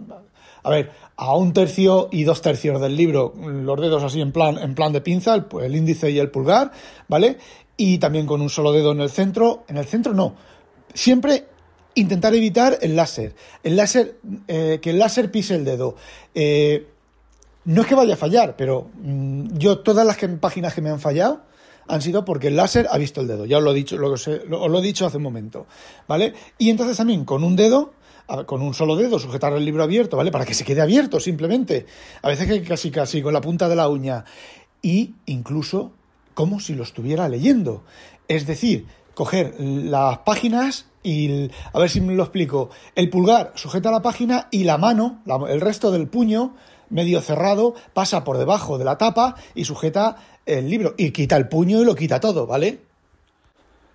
a 0.68 0.70
ver, 0.70 0.90
a 1.16 1.34
un 1.34 1.54
tercio 1.54 2.08
y 2.12 2.24
dos 2.24 2.42
tercios 2.42 2.78
del 2.78 2.94
libro, 2.94 3.32
los 3.34 3.80
dedos 3.80 4.02
así 4.04 4.20
en 4.20 4.32
plan, 4.32 4.58
en 4.58 4.74
plan 4.74 4.92
de 4.92 5.00
pinza, 5.00 5.34
el, 5.34 5.74
índice 5.74 6.10
y 6.10 6.18
el 6.18 6.30
pulgar, 6.30 6.72
¿vale? 7.08 7.38
Y 7.78 7.96
también 7.96 8.26
con 8.26 8.42
un 8.42 8.50
solo 8.50 8.70
dedo 8.70 8.92
en 8.92 9.00
el 9.00 9.08
centro. 9.08 9.64
En 9.66 9.78
el 9.78 9.86
centro 9.86 10.12
no. 10.12 10.34
Siempre 10.92 11.46
intentar 11.94 12.34
evitar 12.34 12.78
el 12.82 12.96
láser. 12.96 13.34
El 13.62 13.76
láser, 13.76 14.18
eh, 14.46 14.78
que 14.82 14.90
el 14.90 14.98
láser 14.98 15.30
pise 15.30 15.54
el 15.54 15.64
dedo. 15.64 15.96
Eh, 16.34 16.86
no 17.64 17.80
es 17.80 17.86
que 17.86 17.94
vaya 17.94 18.12
a 18.12 18.18
fallar, 18.18 18.54
pero 18.56 18.90
mm, 19.02 19.56
yo 19.56 19.78
todas 19.78 20.06
las 20.06 20.18
páginas 20.38 20.74
que 20.74 20.82
me 20.82 20.90
han 20.90 21.00
fallado 21.00 21.40
han 21.86 22.02
sido 22.02 22.26
porque 22.26 22.48
el 22.48 22.56
láser 22.56 22.88
ha 22.90 22.98
visto 22.98 23.22
el 23.22 23.26
dedo. 23.26 23.46
Ya 23.46 23.56
os 23.56 23.64
lo 23.64 23.70
he 23.70 23.74
dicho, 23.74 23.96
lo, 23.96 24.14
lo, 24.46 24.68
lo 24.68 24.78
he 24.78 24.82
dicho 24.82 25.06
hace 25.06 25.16
un 25.16 25.22
momento, 25.22 25.66
¿vale? 26.06 26.34
Y 26.58 26.68
entonces 26.68 26.98
también 26.98 27.24
con 27.24 27.42
un 27.42 27.56
dedo 27.56 27.94
con 28.46 28.62
un 28.62 28.74
solo 28.74 28.96
dedo 28.96 29.18
sujetar 29.18 29.52
el 29.54 29.64
libro 29.64 29.82
abierto, 29.82 30.16
¿vale? 30.16 30.30
Para 30.30 30.44
que 30.44 30.54
se 30.54 30.64
quede 30.64 30.80
abierto 30.80 31.18
simplemente. 31.18 31.86
A 32.22 32.28
veces 32.28 32.46
que 32.46 32.62
casi 32.62 32.90
casi 32.90 33.22
con 33.22 33.32
la 33.32 33.40
punta 33.40 33.68
de 33.68 33.76
la 33.76 33.88
uña. 33.88 34.24
Y 34.82 35.14
incluso 35.26 35.92
como 36.34 36.60
si 36.60 36.74
lo 36.74 36.82
estuviera 36.82 37.28
leyendo. 37.28 37.82
Es 38.28 38.46
decir, 38.46 38.86
coger 39.14 39.56
las 39.58 40.18
páginas 40.18 40.86
y, 41.02 41.50
a 41.72 41.78
ver 41.78 41.90
si 41.90 42.00
me 42.00 42.14
lo 42.14 42.22
explico, 42.22 42.70
el 42.94 43.08
pulgar 43.08 43.52
sujeta 43.56 43.90
la 43.90 44.02
página 44.02 44.48
y 44.50 44.64
la 44.64 44.78
mano, 44.78 45.22
el 45.48 45.60
resto 45.60 45.90
del 45.90 46.06
puño, 46.06 46.54
medio 46.90 47.20
cerrado, 47.20 47.74
pasa 47.94 48.24
por 48.24 48.38
debajo 48.38 48.78
de 48.78 48.84
la 48.84 48.98
tapa 48.98 49.36
y 49.54 49.64
sujeta 49.64 50.16
el 50.46 50.68
libro. 50.68 50.94
Y 50.96 51.10
quita 51.10 51.36
el 51.36 51.48
puño 51.48 51.80
y 51.80 51.84
lo 51.84 51.94
quita 51.94 52.20
todo, 52.20 52.46
¿vale? 52.46 52.82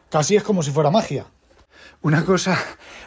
Casi 0.09 0.35
es 0.35 0.43
como 0.43 0.63
si 0.63 0.71
fuera 0.71 0.91
magia. 0.91 1.27
Una 2.03 2.25
cosa, 2.25 2.57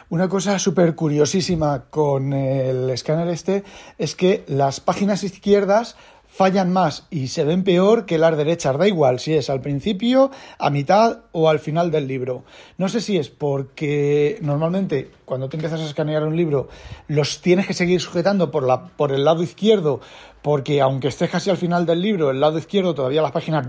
una 0.09 0.27
cosa 0.27 0.57
súper 0.57 0.95
curiosísima 0.95 1.85
con 1.91 2.33
el 2.33 2.89
escáner 2.89 3.27
este 3.27 3.63
es 3.99 4.15
que 4.15 4.43
las 4.47 4.79
páginas 4.79 5.23
izquierdas 5.23 5.95
fallan 6.25 6.73
más 6.73 7.05
y 7.11 7.27
se 7.27 7.43
ven 7.43 7.63
peor 7.63 8.07
que 8.07 8.17
las 8.17 8.35
derechas. 8.35 8.75
Da 8.75 8.87
igual 8.87 9.19
si 9.19 9.35
es 9.35 9.51
al 9.51 9.61
principio, 9.61 10.31
a 10.57 10.71
mitad 10.71 11.19
o 11.31 11.47
al 11.47 11.59
final 11.59 11.91
del 11.91 12.07
libro. 12.07 12.43
No 12.79 12.89
sé 12.89 12.99
si 13.01 13.17
es 13.17 13.29
porque 13.29 14.39
normalmente 14.41 15.11
cuando 15.27 15.49
te 15.49 15.57
empiezas 15.57 15.81
a 15.81 15.85
escanear 15.85 16.23
un 16.23 16.37
libro 16.37 16.69
los 17.09 17.41
tienes 17.41 17.67
que 17.67 17.73
seguir 17.73 17.99
sujetando 17.99 18.49
por, 18.49 18.63
la, 18.63 18.85
por 18.85 19.11
el 19.11 19.25
lado 19.25 19.43
izquierdo 19.43 19.99
porque 20.41 20.79
aunque 20.79 21.09
estés 21.09 21.29
casi 21.29 21.49
al 21.49 21.57
final 21.57 21.85
del 21.85 22.01
libro, 22.01 22.31
el 22.31 22.39
lado 22.39 22.57
izquierdo 22.57 22.95
todavía 22.95 23.21
las 23.21 23.33
páginas 23.33 23.67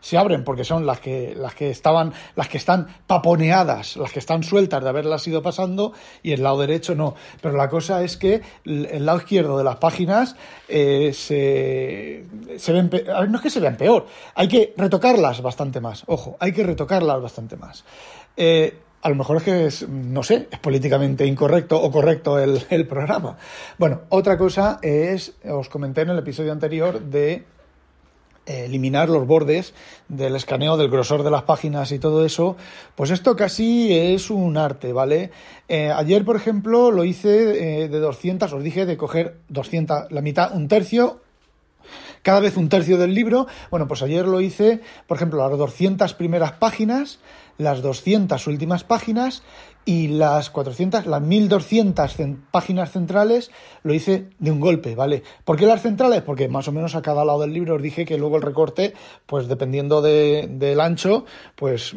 se 0.00 0.18
abren 0.18 0.42
porque 0.42 0.64
son 0.64 0.84
las 0.84 0.98
que, 0.98 1.36
las 1.36 1.54
que 1.54 1.70
estaban, 1.70 2.12
las 2.34 2.48
que 2.48 2.56
están 2.58 2.88
paponeadas, 3.06 3.96
las 3.96 4.10
que 4.10 4.18
están 4.18 4.42
sueltas 4.42 4.82
de 4.82 4.88
haberlas 4.88 5.24
ido 5.28 5.40
pasando, 5.42 5.92
y 6.24 6.32
el 6.32 6.42
lado 6.42 6.58
derecho 6.58 6.96
no. 6.96 7.14
Pero 7.40 7.56
la 7.56 7.68
cosa 7.68 8.02
es 8.02 8.16
que 8.16 8.42
el 8.64 9.06
lado 9.06 9.18
izquierdo 9.18 9.58
de 9.58 9.62
las 9.62 9.76
páginas 9.76 10.34
eh, 10.66 11.12
se, 11.14 12.24
se 12.58 12.72
ven, 12.72 12.90
no 13.28 13.36
es 13.36 13.42
que 13.42 13.50
se 13.50 13.60
vean 13.60 13.76
peor, 13.76 14.06
hay 14.34 14.48
que 14.48 14.74
retocarlas 14.76 15.40
bastante 15.40 15.80
más, 15.80 16.02
ojo, 16.06 16.36
hay 16.40 16.50
que 16.50 16.64
retocarlas 16.64 17.22
bastante 17.22 17.56
más. 17.56 17.84
Eh, 18.36 18.76
a 19.02 19.08
lo 19.08 19.14
mejor 19.14 19.38
es 19.38 19.42
que 19.42 19.66
es, 19.66 19.88
no 19.88 20.22
sé, 20.22 20.48
es 20.50 20.58
políticamente 20.58 21.26
incorrecto 21.26 21.80
o 21.80 21.90
correcto 21.90 22.38
el, 22.38 22.86
programa. 22.86 23.36
Bueno, 23.78 24.02
otra 24.08 24.36
cosa 24.36 24.78
es, 24.82 25.34
os 25.48 25.68
comenté 25.68 26.02
en 26.02 26.10
el 26.10 26.18
episodio 26.18 26.52
anterior 26.52 27.00
de 27.00 27.44
eh, 28.46 28.64
eliminar 28.64 29.08
los 29.08 29.26
bordes 29.26 29.74
del 30.08 30.34
escaneo, 30.34 30.76
del 30.76 30.90
grosor 30.90 31.22
de 31.22 31.30
las 31.30 31.42
páginas 31.42 31.92
y 31.92 31.98
todo 31.98 32.24
eso, 32.24 32.56
pues 32.96 33.10
esto 33.10 33.36
casi 33.36 33.92
es 33.92 34.30
un 34.30 34.56
arte, 34.56 34.92
¿vale? 34.92 35.30
Eh, 35.68 35.92
ayer, 35.94 36.24
por 36.24 36.36
ejemplo, 36.36 36.90
lo 36.90 37.04
hice 37.04 37.82
eh, 37.84 37.88
de 37.88 37.98
200, 38.00 38.52
os 38.52 38.62
dije 38.62 38.86
de 38.86 38.96
coger 38.96 39.36
200, 39.48 40.10
la 40.10 40.22
mitad, 40.22 40.54
un 40.56 40.66
tercio, 40.66 41.20
cada 42.22 42.40
vez 42.40 42.56
un 42.56 42.68
tercio 42.68 42.98
del 42.98 43.14
libro. 43.14 43.46
Bueno, 43.70 43.86
pues 43.86 44.02
ayer 44.02 44.26
lo 44.26 44.40
hice, 44.40 44.80
por 45.06 45.16
ejemplo, 45.16 45.46
las 45.46 45.56
200 45.56 46.14
primeras 46.14 46.52
páginas, 46.52 47.20
las 47.58 47.82
200 47.82 48.46
últimas 48.46 48.84
páginas 48.84 49.42
y 49.84 50.08
las 50.08 50.50
400, 50.50 51.06
las 51.06 51.22
1200 51.22 52.16
páginas 52.50 52.92
centrales 52.92 53.50
lo 53.82 53.94
hice 53.94 54.28
de 54.38 54.50
un 54.50 54.60
golpe, 54.60 54.94
¿vale? 54.94 55.22
¿Por 55.44 55.56
qué 55.56 55.66
las 55.66 55.82
centrales? 55.82 56.22
Porque 56.22 56.48
más 56.48 56.68
o 56.68 56.72
menos 56.72 56.94
a 56.94 57.02
cada 57.02 57.24
lado 57.24 57.40
del 57.40 57.52
libro 57.52 57.76
os 57.76 57.82
dije 57.82 58.04
que 58.04 58.18
luego 58.18 58.36
el 58.36 58.42
recorte, 58.42 58.94
pues 59.26 59.48
dependiendo 59.48 60.02
de, 60.02 60.46
del 60.50 60.80
ancho, 60.80 61.24
pues 61.56 61.94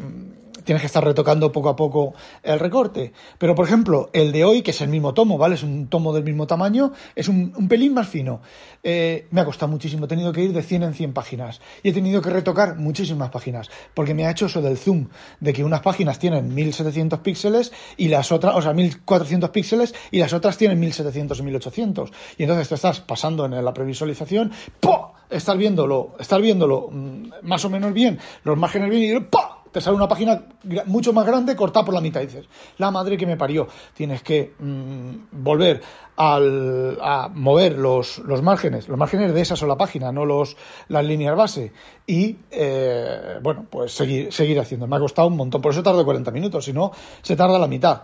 tienes 0.63 0.81
que 0.81 0.87
estar 0.87 1.03
retocando 1.03 1.51
poco 1.51 1.69
a 1.69 1.75
poco 1.75 2.13
el 2.43 2.59
recorte. 2.59 3.13
Pero, 3.37 3.55
por 3.55 3.65
ejemplo, 3.65 4.09
el 4.13 4.31
de 4.31 4.45
hoy, 4.45 4.61
que 4.61 4.71
es 4.71 4.81
el 4.81 4.89
mismo 4.89 5.13
tomo, 5.13 5.37
¿vale? 5.37 5.55
Es 5.55 5.63
un 5.63 5.87
tomo 5.87 6.13
del 6.13 6.23
mismo 6.23 6.47
tamaño, 6.47 6.91
es 7.15 7.27
un, 7.27 7.51
pelín 7.67 7.93
más 7.93 8.07
fino. 8.07 8.41
Eh, 8.83 9.27
me 9.31 9.41
ha 9.41 9.45
costado 9.45 9.71
muchísimo, 9.71 10.05
he 10.05 10.07
tenido 10.07 10.31
que 10.31 10.43
ir 10.43 10.53
de 10.53 10.63
100 10.63 10.83
en 10.83 10.93
100 10.93 11.13
páginas 11.13 11.61
y 11.83 11.89
he 11.89 11.93
tenido 11.93 12.21
que 12.21 12.29
retocar 12.29 12.77
muchísimas 12.77 13.29
páginas, 13.29 13.69
porque 13.93 14.13
me 14.13 14.25
ha 14.25 14.31
hecho 14.31 14.47
eso 14.47 14.61
del 14.61 14.77
zoom, 14.77 15.07
de 15.39 15.53
que 15.53 15.63
unas 15.63 15.81
páginas 15.81 16.19
tienen 16.19 16.53
1700 16.53 17.19
píxeles 17.19 17.71
y 17.97 18.07
las 18.07 18.31
otras, 18.31 18.55
o 18.55 18.61
sea, 18.61 18.73
1400 18.73 19.49
píxeles 19.51 19.93
y 20.09 20.19
las 20.19 20.33
otras 20.33 20.57
tienen 20.57 20.79
1700 20.79 21.39
y 21.39 21.43
1800. 21.43 22.11
Y 22.37 22.43
entonces 22.43 22.69
te 22.69 22.75
estás 22.75 22.99
pasando 23.01 23.45
en 23.45 23.63
la 23.63 23.73
previsualización, 23.73 24.51
¡pum! 24.79 25.11
Estar 25.29 25.57
viéndolo, 25.57 26.15
estar 26.19 26.41
viéndolo 26.41 26.89
mm, 26.91 27.23
más 27.43 27.63
o 27.63 27.69
menos 27.69 27.93
bien, 27.93 28.19
los 28.43 28.57
márgenes 28.57 28.89
bien 28.89 29.17
y 29.17 29.19
¡pum! 29.21 29.60
Te 29.71 29.81
sale 29.81 29.95
una 29.95 30.07
página 30.07 30.43
mucho 30.85 31.13
más 31.13 31.25
grande 31.25 31.55
cortada 31.55 31.85
por 31.85 31.93
la 31.93 32.01
mitad. 32.01 32.21
Dices, 32.21 32.45
la 32.77 32.91
madre 32.91 33.17
que 33.17 33.25
me 33.25 33.37
parió. 33.37 33.67
Tienes 33.93 34.21
que 34.21 34.53
mm, 34.59 35.11
volver 35.31 35.81
a 36.17 37.29
mover 37.33 37.77
los, 37.77 38.19
los, 38.19 38.41
márgenes, 38.41 38.87
los 38.87 38.97
márgenes 38.97 39.33
de 39.33 39.41
esa 39.41 39.55
sola 39.55 39.75
página, 39.75 40.11
no 40.11 40.25
los, 40.25 40.55
las 40.87 41.03
líneas 41.03 41.35
base. 41.35 41.71
Y, 42.05 42.37
eh, 42.51 43.39
bueno, 43.41 43.65
pues 43.69 43.93
seguir, 43.93 44.31
seguir 44.31 44.59
haciendo. 44.59 44.87
Me 44.87 44.97
ha 44.97 44.99
costado 44.99 45.27
un 45.27 45.37
montón. 45.37 45.61
Por 45.61 45.71
eso 45.71 45.81
tardo 45.81 46.03
40 46.05 46.31
minutos. 46.31 46.65
Si 46.65 46.73
no, 46.73 46.91
se 47.21 47.35
tarda 47.35 47.57
la 47.57 47.67
mitad. 47.67 48.03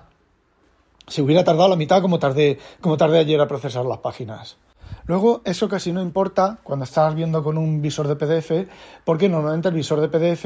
Si 1.08 1.22
hubiera 1.22 1.44
tardado 1.44 1.70
la 1.70 1.76
mitad 1.76 2.02
como 2.02 2.20
tardé, 2.20 2.58
como 2.82 2.98
tardé 2.98 3.20
ayer 3.20 3.40
a 3.40 3.48
procesar 3.48 3.86
las 3.86 4.00
páginas. 4.00 4.58
Luego, 5.06 5.42
eso 5.46 5.70
casi 5.70 5.94
no 5.94 6.02
importa 6.02 6.60
cuando 6.64 6.84
estás 6.84 7.16
viendo 7.16 7.44
con 7.44 7.58
un 7.58 7.82
visor 7.82 8.08
de 8.08 8.16
PDF, 8.16 8.70
porque 9.06 9.30
normalmente 9.30 9.70
el 9.70 9.74
visor 9.74 10.02
de 10.02 10.10
PDF 10.10 10.46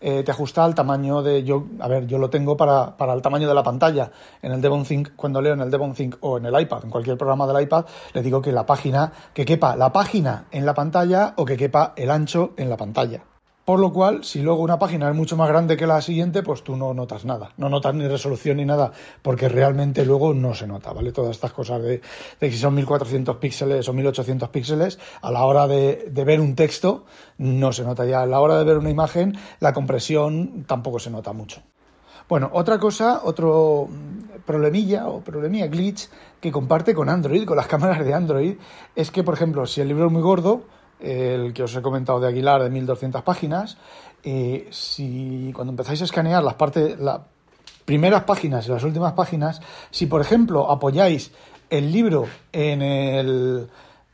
eh, 0.00 0.22
te 0.22 0.30
ajusta 0.30 0.64
al 0.64 0.74
tamaño 0.74 1.22
de. 1.22 1.44
Yo, 1.44 1.64
a 1.80 1.88
ver, 1.88 2.06
yo 2.06 2.18
lo 2.18 2.28
tengo 2.28 2.56
para, 2.56 2.96
para 2.96 3.14
el 3.14 3.22
tamaño 3.22 3.48
de 3.48 3.54
la 3.54 3.62
pantalla. 3.62 4.10
En 4.42 4.52
el 4.52 4.60
Devon 4.60 4.84
Think, 4.84 5.16
cuando 5.16 5.40
leo 5.40 5.54
en 5.54 5.60
el 5.60 5.70
Devon 5.70 5.94
Think 5.94 6.16
o 6.20 6.38
en 6.38 6.46
el 6.46 6.60
iPad, 6.60 6.84
en 6.84 6.90
cualquier 6.90 7.16
programa 7.16 7.46
del 7.46 7.62
iPad, 7.62 7.86
le 8.12 8.22
digo 8.22 8.42
que 8.42 8.52
la 8.52 8.66
página, 8.66 9.12
que 9.32 9.44
quepa 9.44 9.76
la 9.76 9.92
página 9.92 10.44
en 10.50 10.66
la 10.66 10.74
pantalla 10.74 11.34
o 11.36 11.44
que 11.44 11.56
quepa 11.56 11.94
el 11.96 12.10
ancho 12.10 12.52
en 12.56 12.68
la 12.68 12.76
pantalla. 12.76 13.31
Por 13.64 13.78
lo 13.78 13.92
cual, 13.92 14.24
si 14.24 14.42
luego 14.42 14.60
una 14.60 14.78
página 14.78 15.08
es 15.08 15.14
mucho 15.14 15.36
más 15.36 15.48
grande 15.48 15.76
que 15.76 15.86
la 15.86 16.00
siguiente, 16.00 16.42
pues 16.42 16.64
tú 16.64 16.76
no 16.76 16.94
notas 16.94 17.24
nada. 17.24 17.52
No 17.56 17.68
notas 17.68 17.94
ni 17.94 18.08
resolución 18.08 18.56
ni 18.56 18.64
nada, 18.64 18.90
porque 19.22 19.48
realmente 19.48 20.04
luego 20.04 20.34
no 20.34 20.52
se 20.52 20.66
nota, 20.66 20.92
¿vale? 20.92 21.12
Todas 21.12 21.30
estas 21.30 21.52
cosas 21.52 21.80
de, 21.80 22.00
si 22.40 22.58
son 22.58 22.74
1400 22.74 23.36
píxeles 23.36 23.88
o 23.88 23.92
1800 23.92 24.48
píxeles, 24.48 24.98
a 25.20 25.30
la 25.30 25.44
hora 25.44 25.68
de, 25.68 26.08
de, 26.10 26.24
ver 26.24 26.40
un 26.40 26.56
texto, 26.56 27.04
no 27.38 27.72
se 27.72 27.84
nota 27.84 28.04
ya. 28.04 28.22
A 28.22 28.26
la 28.26 28.40
hora 28.40 28.58
de 28.58 28.64
ver 28.64 28.78
una 28.78 28.90
imagen, 28.90 29.38
la 29.60 29.72
compresión 29.72 30.64
tampoco 30.66 30.98
se 30.98 31.10
nota 31.10 31.32
mucho. 31.32 31.62
Bueno, 32.28 32.50
otra 32.52 32.78
cosa, 32.78 33.20
otro 33.22 33.88
problemilla 34.44 35.06
o 35.06 35.20
problemilla 35.20 35.68
glitch 35.68 36.08
que 36.40 36.50
comparte 36.50 36.94
con 36.94 37.08
Android, 37.08 37.44
con 37.44 37.56
las 37.56 37.66
cámaras 37.72 38.04
de 38.04 38.14
Android, 38.14 38.56
es 38.96 39.10
que, 39.10 39.22
por 39.22 39.34
ejemplo, 39.34 39.66
si 39.66 39.80
el 39.80 39.88
libro 39.88 40.06
es 40.06 40.12
muy 40.12 40.22
gordo, 40.22 40.64
el 41.02 41.52
que 41.52 41.64
os 41.64 41.74
he 41.74 41.82
comentado 41.82 42.20
de 42.20 42.28
Aguilar 42.28 42.62
de 42.62 42.70
1200 42.70 43.22
páginas, 43.22 43.76
eh, 44.22 44.68
si 44.70 45.52
cuando 45.54 45.72
empezáis 45.72 46.00
a 46.02 46.04
escanear 46.04 46.42
las 46.42 46.54
partes, 46.54 46.98
las 46.98 47.20
primeras 47.84 48.24
páginas 48.24 48.66
y 48.66 48.70
las 48.70 48.84
últimas 48.84 49.12
páginas, 49.14 49.60
si 49.90 50.06
por 50.06 50.20
ejemplo 50.20 50.70
apoyáis 50.70 51.32
el 51.70 51.90
libro 51.90 52.26
en 52.52 52.82
el 52.82 53.68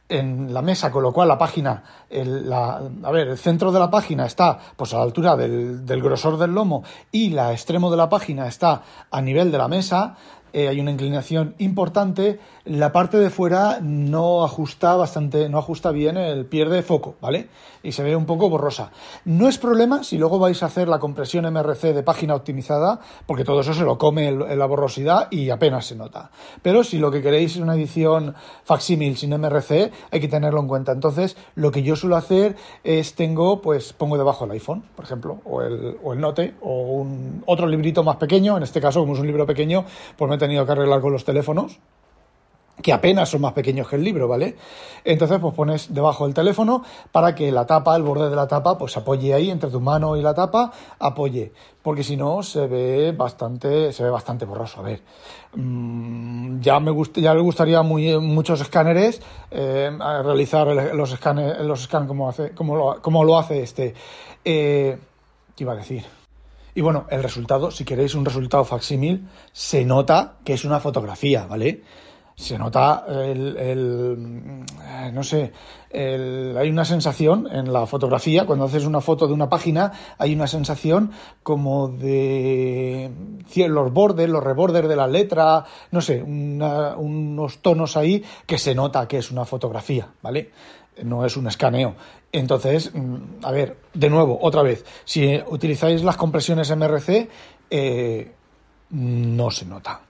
en 0.09 0.55
la 0.55 0.63
mesa, 0.63 0.91
con 0.91 1.03
lo 1.03 1.13
cual 1.13 1.29
la 1.29 1.37
página, 1.37 1.83
el, 2.09 2.51
a 2.51 2.81
ver, 3.13 3.29
el 3.29 3.39
centro 3.39 3.71
de 3.71 3.79
la 3.79 3.91
página 3.91 4.25
está 4.25 4.59
pues 4.75 4.95
a 4.95 4.99
la 4.99 5.03
altura 5.03 5.37
del, 5.37 5.85
del 5.85 6.03
grosor 6.03 6.39
del 6.39 6.53
lomo 6.53 6.83
y 7.13 7.31
la 7.31 7.53
extremo 7.53 7.91
de 7.91 7.99
la 7.99 8.09
página 8.09 8.47
está 8.47 8.83
a 9.11 9.21
nivel 9.21 9.53
de 9.53 9.59
la 9.59 9.69
mesa, 9.69 10.17
eh, 10.53 10.69
hay 10.69 10.81
una 10.81 10.91
inclinación 10.91 11.55
importante, 11.59 12.39
la 12.65 12.93
parte 12.93 13.19
de 13.19 13.31
fuera 13.31 13.79
no 13.81 14.45
ajusta 14.45 14.97
bastante, 14.97 15.49
no 15.49 15.59
ajusta 15.59 15.91
bien, 15.91 16.17
el 16.17 16.47
pierde 16.47 16.83
foco, 16.83 17.17
¿vale? 17.21 17.49
Y 17.83 17.93
se 17.93 18.03
ve 18.03 18.17
un 18.17 18.27
poco 18.27 18.51
borrosa. 18.51 18.91
No 19.25 19.49
es 19.49 19.59
problema 19.59 20.03
si 20.03 20.19
luego 20.19 20.39
vais 20.39 20.63
a 20.63 20.67
hacer 20.67 20.89
la 20.89 20.99
compresión 20.99 21.51
MRC 21.51 21.95
de 21.95 22.03
página 22.03 22.35
optimizada, 22.35 23.01
porque 23.27 23.45
todo 23.45 23.61
eso 23.61 23.73
se 23.73 23.85
lo 23.85 23.99
come 23.99 24.33
la 24.33 24.67
borrosidad 24.67 25.29
y 25.31 25.51
apenas 25.51 25.87
se 25.87 25.97
nota. 25.97 26.31
Pero 26.63 26.85
si 26.85 26.99
lo 26.99 27.11
que 27.11 27.23
queréis 27.23 27.57
es 27.57 27.63
una 27.63 27.75
edición 27.75 28.35
facsímil 28.65 29.17
sin 29.17 29.31
MRC, 29.39 29.93
hay 30.11 30.21
que 30.21 30.29
tenerlo 30.29 30.61
en 30.61 30.69
cuenta. 30.69 30.93
Entonces, 30.93 31.37
lo 31.55 31.71
que 31.71 31.83
yo 31.83 31.97
suelo 31.97 32.17
hacer 32.17 32.57
es 32.85 33.15
tengo, 33.15 33.61
pues 33.63 33.93
pongo 33.93 34.19
debajo 34.19 34.45
el 34.45 34.51
iPhone, 34.53 34.83
por 34.95 35.05
ejemplo, 35.05 35.41
o 35.45 35.63
el, 35.63 35.97
o 36.03 36.13
el 36.13 36.21
Note, 36.21 36.55
o 36.61 36.83
un 37.01 37.43
otro 37.47 37.67
librito 37.67 38.03
más 38.03 38.17
pequeño, 38.17 38.57
en 38.57 38.63
este 38.63 38.81
caso, 38.81 39.01
como 39.01 39.15
es 39.15 39.21
un 39.21 39.27
libro 39.27 39.47
pequeño, 39.47 39.85
pues 40.17 40.29
tenido 40.39 40.65
que 40.67 40.73
arreglar 40.73 41.01
con 41.01 41.13
los 41.13 41.25
teléfonos 41.25 41.79
que 42.83 42.93
apenas 42.93 43.29
son 43.29 43.41
más 43.41 43.53
pequeños 43.53 43.89
que 43.89 43.97
el 43.97 44.05
libro, 44.05 44.29
¿vale? 44.29 44.57
Entonces, 45.05 45.39
pues 45.41 45.55
pones 45.55 45.93
debajo 45.93 46.27
el 46.27 46.35
teléfono 46.35 46.85
para 47.13 47.35
que 47.35 47.51
la 47.51 47.67
tapa, 47.67 47.97
el 47.97 48.03
borde 48.03 48.31
de 48.31 48.37
la 48.37 48.47
tapa, 48.47 48.79
pues 48.79 48.97
apoye 48.97 49.35
ahí 49.35 49.51
entre 49.51 49.71
tu 49.71 49.81
mano 49.81 50.17
y 50.17 50.23
la 50.23 50.35
tapa, 50.35 50.73
apoye, 50.99 51.53
porque 51.83 52.05
si 52.05 52.17
no 52.17 52.43
se 52.43 52.67
ve 52.67 53.13
bastante, 53.17 53.93
se 53.93 54.05
ve 54.05 54.11
bastante 54.11 54.45
borroso. 54.45 54.81
A 54.81 54.83
ver, 54.85 55.03
mm, 55.55 56.61
ya 56.61 56.79
me 56.81 56.93
ya 57.15 57.35
le 57.35 57.41
gustaría 57.41 57.83
muy, 57.83 58.19
muchos 58.19 58.61
escáneres 58.61 59.21
eh, 59.51 59.91
realizar 60.25 60.69
los 60.95 61.13
escáneres, 61.13 61.65
los 61.65 61.83
escáneres 61.83 62.09
como 62.09 62.29
hace, 62.29 62.51
como 62.53 62.77
lo, 62.77 63.03
como 63.03 63.25
lo 63.25 63.39
hace 63.39 63.63
este. 63.63 63.95
Eh, 64.45 64.99
¿Qué 65.57 65.65
iba 65.65 65.73
a 65.73 65.77
decir? 65.77 66.18
Y 66.79 66.81
bueno, 66.81 67.09
el 67.11 67.25
resultado, 67.25 67.73
si 67.73 67.85
queréis 67.85 68.15
un 68.15 68.25
resultado 68.25 68.65
facsímil, 68.65 69.27
se 69.53 69.85
nota 69.85 70.35
que 70.45 70.53
es 70.53 70.65
una 70.65 70.79
fotografía, 70.79 71.45
¿vale? 71.45 71.83
se 72.37 72.57
nota 72.57 73.05
el, 73.09 73.57
eh, 73.59 75.11
no 75.13 75.25
sé, 75.25 75.53
hay 75.93 76.71
una 76.71 76.85
sensación 76.85 77.49
en 77.51 77.73
la 77.73 77.85
fotografía, 77.85 78.47
cuando 78.47 78.67
haces 78.67 78.85
una 78.85 79.01
foto 79.01 79.27
de 79.27 79.33
una 79.33 79.49
página, 79.49 79.93
hay 80.19 80.37
una 80.37 80.47
sensación 80.47 81.11
como 81.43 81.89
de 81.89 83.11
los 83.57 83.93
bordes, 83.93 84.29
los 84.29 84.45
rebordes 84.45 84.87
de 84.89 84.95
la 84.95 85.09
letra, 85.09 85.65
no 85.91 86.01
sé, 86.01 86.23
unos 86.23 87.59
tonos 87.59 87.97
ahí 87.97 88.23
que 88.47 88.57
se 88.57 88.77
nota 88.77 89.09
que 89.09 89.19
es 89.19 89.33
una 89.33 89.45
fotografía, 89.45 90.07
¿vale? 90.23 90.53
No 91.05 91.25
es 91.25 91.37
un 91.37 91.47
escaneo. 91.47 91.95
Entonces, 92.33 92.93
mm, 92.95 93.45
a 93.45 93.51
ver, 93.51 93.77
de 93.95 94.11
nuevo, 94.11 94.39
otra 94.41 94.63
vez, 94.63 94.85
si 95.05 95.41
utilizáis 95.49 96.03
las 96.03 96.17
compresiones 96.17 96.71
MRC, 96.71 97.29
eh, 97.71 98.33
no 98.91 99.51
se 99.51 99.67
nota 99.67 100.03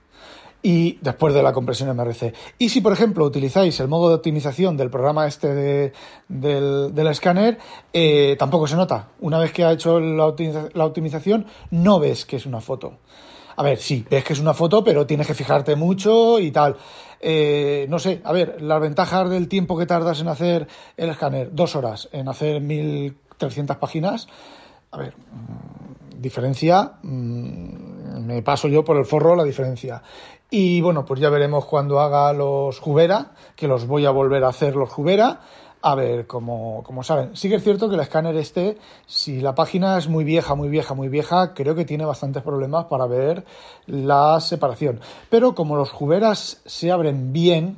y 0.61 0.97
después 1.01 1.33
de 1.33 1.41
la 1.41 1.53
compresión 1.53 1.89
MRC. 1.95 2.33
Y 2.57 2.69
si, 2.69 2.81
por 2.81 2.93
ejemplo, 2.93 3.25
utilizáis 3.25 3.79
el 3.79 3.87
modo 3.87 4.09
de 4.09 4.15
optimización 4.15 4.75
del 4.75 4.89
programa 4.89 5.27
este 5.27 5.53
de, 5.53 5.93
del, 6.27 7.07
escáner, 7.07 7.57
eh, 7.93 8.35
tampoco 8.37 8.67
se 8.67 8.75
nota. 8.75 9.09
Una 9.21 9.39
vez 9.39 9.53
que 9.53 9.63
ha 9.63 9.71
hecho 9.71 9.99
la, 9.99 10.25
optimización, 10.25 11.45
no 11.71 11.99
ves 11.99 12.25
que 12.25 12.35
es 12.35 12.45
una 12.45 12.61
foto. 12.61 12.93
A 13.55 13.63
ver, 13.63 13.77
sí, 13.77 14.05
ves 14.09 14.23
que 14.23 14.33
es 14.33 14.39
una 14.39 14.53
foto, 14.53 14.83
pero 14.83 15.05
tienes 15.05 15.27
que 15.27 15.33
fijarte 15.33 15.75
mucho 15.75 16.39
y 16.39 16.51
tal. 16.51 16.75
Eh, 17.19 17.85
no 17.89 17.99
sé, 17.99 18.21
a 18.23 18.31
ver, 18.31 18.61
las 18.61 18.79
ventajas 18.79 19.29
del 19.29 19.47
tiempo 19.47 19.77
que 19.77 19.85
tardas 19.85 20.21
en 20.21 20.27
hacer 20.27 20.67
el 20.95 21.09
escáner, 21.09 21.49
dos 21.53 21.75
horas 21.75 22.09
en 22.11 22.27
hacer 22.27 22.61
1300 22.61 23.77
páginas. 23.77 24.27
A 24.91 24.97
ver, 24.97 25.13
mm, 25.15 26.21
diferencia, 26.21 26.93
mm, 27.03 28.25
me 28.25 28.41
paso 28.41 28.67
yo 28.67 28.83
por 28.83 28.97
el 28.97 29.05
forro 29.05 29.35
la 29.35 29.43
diferencia. 29.43 30.01
Y 30.49 30.81
bueno, 30.81 31.05
pues 31.05 31.19
ya 31.19 31.29
veremos 31.29 31.65
cuando 31.65 31.99
haga 31.99 32.33
los 32.33 32.79
Jubera, 32.79 33.33
que 33.55 33.67
los 33.67 33.85
voy 33.85 34.05
a 34.05 34.11
volver 34.11 34.43
a 34.43 34.49
hacer 34.49 34.75
los 34.75 34.89
Jubera, 34.89 35.41
a 35.81 35.95
ver 35.95 36.27
cómo, 36.27 36.83
saben. 37.03 37.35
Sí 37.35 37.49
que 37.49 37.55
es 37.55 37.63
cierto 37.63 37.87
que 37.89 37.95
el 37.95 38.01
escáner 38.01 38.35
este, 38.35 38.77
si 39.05 39.39
la 39.41 39.55
página 39.55 39.97
es 39.97 40.07
muy 40.07 40.23
vieja, 40.23 40.55
muy 40.55 40.69
vieja, 40.69 40.93
muy 40.93 41.07
vieja, 41.07 41.53
creo 41.53 41.75
que 41.75 41.85
tiene 41.85 42.05
bastantes 42.05 42.43
problemas 42.43 42.85
para 42.85 43.07
ver 43.07 43.45
la 43.85 44.39
separación. 44.41 44.99
Pero 45.29 45.55
como 45.55 45.75
los 45.75 45.91
Juberas 45.91 46.61
se 46.65 46.91
abren 46.91 47.31
bien, 47.31 47.77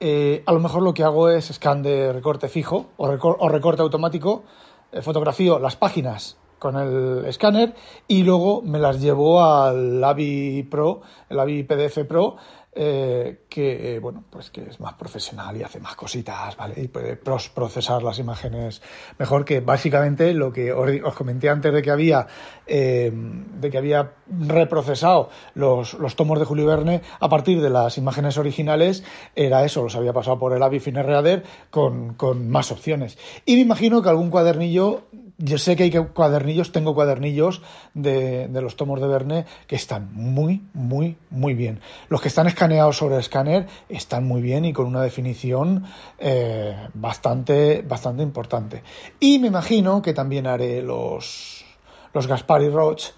eh, 0.00 0.42
a 0.46 0.52
lo 0.52 0.60
mejor 0.60 0.82
lo 0.82 0.92
que 0.92 1.04
hago 1.04 1.30
es 1.30 1.46
scan 1.46 1.82
de 1.82 2.12
recorte 2.12 2.48
fijo 2.48 2.86
o, 2.96 3.08
recorte 3.48 3.82
automático, 3.82 4.44
eh, 4.92 5.00
fotografío 5.00 5.58
las 5.58 5.76
páginas 5.76 6.36
con 6.58 6.76
el 6.76 7.24
escáner 7.26 7.74
y 8.08 8.22
luego 8.22 8.62
me 8.62 8.78
las 8.78 9.00
llevo 9.00 9.44
al 9.44 10.02
AVI 10.02 10.62
Pro, 10.70 11.02
el 11.28 11.38
AVI 11.38 11.64
PDF 11.64 12.04
Pro, 12.06 12.36
eh, 12.74 13.44
que 13.48 13.98
bueno, 14.00 14.24
pues 14.30 14.50
que 14.50 14.62
es 14.62 14.80
más 14.80 14.94
profesional 14.94 15.56
y 15.56 15.62
hace 15.62 15.80
más 15.80 15.94
cositas, 15.94 16.56
¿vale? 16.56 16.74
Y 16.82 16.88
puede 16.88 17.16
procesar 17.16 18.02
las 18.02 18.18
imágenes 18.18 18.82
mejor 19.18 19.44
que 19.44 19.60
básicamente 19.60 20.34
lo 20.34 20.52
que 20.52 20.72
os 20.72 21.14
comenté 21.14 21.48
antes 21.48 21.72
de 21.72 21.82
que 21.82 21.90
había 21.90 22.26
eh, 22.66 23.12
de 23.12 23.70
que 23.70 23.78
había 23.78 24.14
reprocesado 24.26 25.28
los, 25.54 25.94
los, 25.94 26.16
tomos 26.16 26.38
de 26.38 26.44
Julio 26.44 26.66
Verne 26.66 27.02
a 27.20 27.28
partir 27.28 27.60
de 27.60 27.70
las 27.70 27.98
imágenes 27.98 28.38
originales, 28.38 29.04
era 29.36 29.64
eso, 29.64 29.82
los 29.82 29.94
había 29.96 30.12
pasado 30.12 30.38
por 30.38 30.52
el 30.52 30.62
AVI 30.62 30.78
Reader 30.78 31.44
con, 31.70 32.14
con 32.14 32.48
más 32.48 32.72
opciones. 32.72 33.18
Y 33.44 33.54
me 33.54 33.60
imagino 33.60 34.02
que 34.02 34.08
algún 34.08 34.30
cuadernillo 34.30 35.04
yo 35.38 35.58
sé 35.58 35.74
que 35.74 35.84
hay 35.84 35.90
cuadernillos, 35.90 36.70
tengo 36.70 36.94
cuadernillos 36.94 37.60
de, 37.92 38.48
los 38.52 38.76
tomos 38.76 39.00
de 39.00 39.08
Verne 39.08 39.46
que 39.66 39.74
están 39.74 40.10
muy, 40.14 40.62
muy, 40.74 41.16
muy 41.30 41.54
bien. 41.54 41.80
Los 42.08 42.20
que 42.20 42.28
están 42.28 42.46
escaneados 42.46 42.96
sobre 42.96 43.16
el 43.16 43.20
escáner 43.20 43.66
están 43.88 44.24
muy 44.26 44.42
bien 44.42 44.64
y 44.64 44.72
con 44.72 44.86
una 44.86 45.02
definición 45.02 45.84
eh, 46.18 46.76
bastante, 46.94 47.82
bastante 47.82 48.22
importante. 48.22 48.82
Y 49.18 49.40
me 49.40 49.48
imagino 49.48 50.02
que 50.02 50.14
también 50.14 50.46
haré 50.46 50.82
los, 50.82 51.64
los 52.12 52.26
Gaspar 52.26 52.62
y 52.62 52.68
Roche. 52.68 53.12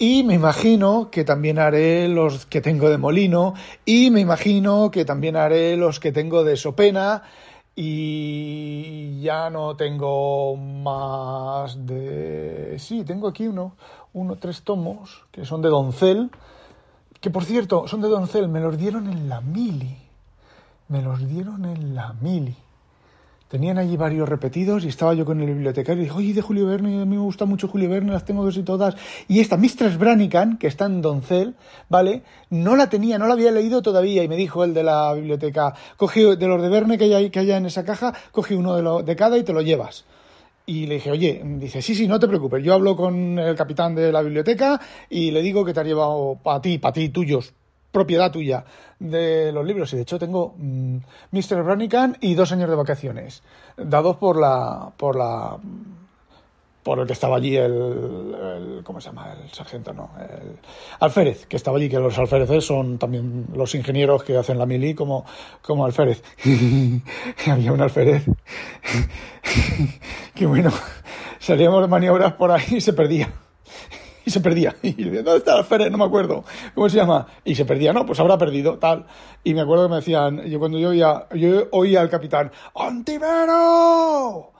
Y 0.00 0.22
me 0.22 0.34
imagino 0.34 1.10
que 1.10 1.24
también 1.24 1.58
haré 1.58 2.06
los 2.06 2.46
que 2.46 2.60
tengo 2.60 2.88
de 2.88 2.98
Molino. 2.98 3.54
Y 3.84 4.12
me 4.12 4.20
imagino 4.20 4.92
que 4.92 5.04
también 5.04 5.34
haré 5.34 5.76
los 5.76 5.98
que 5.98 6.12
tengo 6.12 6.44
de 6.44 6.56
Sopena 6.56 7.24
y 7.80 9.20
ya 9.20 9.50
no 9.50 9.76
tengo 9.76 10.56
más 10.56 11.86
de... 11.86 12.74
Sí, 12.76 13.04
tengo 13.04 13.28
aquí 13.28 13.46
uno, 13.46 13.76
uno, 14.14 14.34
tres 14.34 14.64
tomos 14.64 15.26
que 15.30 15.44
son 15.44 15.62
de 15.62 15.68
Doncel, 15.68 16.28
que 17.20 17.30
por 17.30 17.44
cierto, 17.44 17.86
son 17.86 18.00
de 18.00 18.08
Doncel, 18.08 18.48
me 18.48 18.58
los 18.58 18.76
dieron 18.76 19.06
en 19.06 19.28
la 19.28 19.40
mili, 19.40 19.96
me 20.88 21.02
los 21.02 21.24
dieron 21.28 21.66
en 21.66 21.94
la 21.94 22.14
mili. 22.14 22.56
Tenían 23.48 23.78
allí 23.78 23.96
varios 23.96 24.28
repetidos 24.28 24.84
y 24.84 24.88
estaba 24.88 25.14
yo 25.14 25.24
con 25.24 25.40
el 25.40 25.46
bibliotecario 25.46 26.02
y 26.02 26.04
dije, 26.04 26.16
oye, 26.18 26.34
de 26.34 26.42
Julio 26.42 26.66
Verne, 26.66 27.00
a 27.00 27.06
mí 27.06 27.16
me 27.16 27.22
gusta 27.22 27.46
mucho 27.46 27.66
Julio 27.66 27.88
Verne, 27.88 28.12
las 28.12 28.26
tengo 28.26 28.44
casi 28.44 28.62
todas. 28.62 28.94
Y 29.26 29.40
esta 29.40 29.56
Mistress 29.56 29.96
Branican, 29.96 30.58
que 30.58 30.66
está 30.66 30.84
en 30.84 31.00
Doncel, 31.00 31.54
¿vale? 31.88 32.22
No 32.50 32.76
la 32.76 32.90
tenía, 32.90 33.16
no 33.16 33.26
la 33.26 33.32
había 33.32 33.50
leído 33.50 33.80
todavía 33.80 34.22
y 34.22 34.28
me 34.28 34.36
dijo 34.36 34.64
el 34.64 34.74
de 34.74 34.82
la 34.82 35.14
biblioteca, 35.14 35.74
cogí 35.96 36.36
de 36.36 36.46
los 36.46 36.60
de 36.60 36.68
Verne 36.68 36.98
que 36.98 37.14
hay, 37.14 37.30
que 37.30 37.38
haya 37.38 37.56
en 37.56 37.64
esa 37.64 37.86
caja, 37.86 38.12
cogí 38.32 38.52
uno 38.52 38.76
de, 38.76 38.82
lo, 38.82 39.02
de 39.02 39.16
cada 39.16 39.38
y 39.38 39.44
te 39.44 39.54
lo 39.54 39.62
llevas. 39.62 40.04
Y 40.66 40.86
le 40.86 40.96
dije, 40.96 41.10
oye, 41.10 41.42
dice, 41.42 41.80
sí, 41.80 41.94
sí, 41.94 42.06
no 42.06 42.20
te 42.20 42.28
preocupes, 42.28 42.62
yo 42.62 42.74
hablo 42.74 42.94
con 42.94 43.38
el 43.38 43.56
capitán 43.56 43.94
de 43.94 44.12
la 44.12 44.20
biblioteca 44.20 44.78
y 45.08 45.30
le 45.30 45.40
digo 45.40 45.64
que 45.64 45.72
te 45.72 45.80
ha 45.80 45.84
llevado 45.84 46.38
para 46.42 46.60
ti, 46.60 46.76
para 46.76 46.92
ti, 46.92 47.08
tuyos, 47.08 47.54
propiedad 47.90 48.30
tuya 48.30 48.64
de 48.98 49.52
los 49.52 49.64
libros. 49.64 49.92
Y 49.92 49.96
de 49.96 50.02
hecho 50.02 50.18
tengo 50.18 50.54
Mr. 50.58 51.62
Mm, 51.62 51.64
Branican 51.64 52.16
y 52.20 52.34
dos 52.34 52.52
años 52.52 52.68
de 52.68 52.76
vacaciones, 52.76 53.42
dados 53.76 54.16
por 54.16 54.38
la, 54.38 54.92
por 54.96 55.16
la, 55.16 55.58
por 56.82 57.00
el 57.00 57.06
que 57.06 57.12
estaba 57.12 57.36
allí 57.36 57.56
el, 57.56 58.80
¿cómo 58.84 59.00
se 59.00 59.08
llama? 59.08 59.32
El 59.32 59.50
sargento, 59.50 59.92
no, 59.92 60.10
el 60.20 60.58
alférez, 61.00 61.46
que 61.46 61.56
estaba 61.56 61.76
allí, 61.78 61.88
que 61.88 61.98
los 61.98 62.18
alféreces 62.18 62.64
son 62.64 62.98
también 62.98 63.46
los 63.54 63.74
ingenieros 63.74 64.24
que 64.24 64.36
hacen 64.36 64.58
la 64.58 64.66
mili 64.66 64.94
como, 64.94 65.24
como 65.62 65.84
alférez. 65.84 66.22
Había 67.46 67.72
un 67.72 67.80
alférez 67.80 68.24
que 70.34 70.46
bueno, 70.46 70.70
salíamos 71.38 71.82
de 71.82 71.88
maniobras 71.88 72.32
por 72.34 72.50
ahí 72.50 72.76
y 72.76 72.80
se 72.80 72.92
perdía 72.92 73.32
y 74.28 74.30
se 74.30 74.40
perdía. 74.40 74.76
Y 74.82 74.92
decía, 74.92 75.22
¿dónde 75.22 75.38
está 75.38 75.54
alférez? 75.54 75.90
No 75.90 75.98
me 75.98 76.04
acuerdo. 76.04 76.44
¿Cómo 76.74 76.88
se 76.88 76.96
llama? 76.96 77.26
Y 77.44 77.54
se 77.54 77.64
perdía, 77.64 77.92
no, 77.92 78.06
pues 78.06 78.20
habrá 78.20 78.38
perdido, 78.38 78.78
tal. 78.78 79.06
Y 79.42 79.54
me 79.54 79.62
acuerdo 79.62 79.84
que 79.86 79.90
me 79.90 79.96
decían, 79.96 80.42
yo 80.42 80.58
cuando 80.58 80.78
yo 80.78 80.90
oía, 80.90 81.26
yo 81.34 81.68
oía 81.72 82.00
al 82.00 82.10
capitán, 82.10 82.52
¡Antivero! 82.74 84.57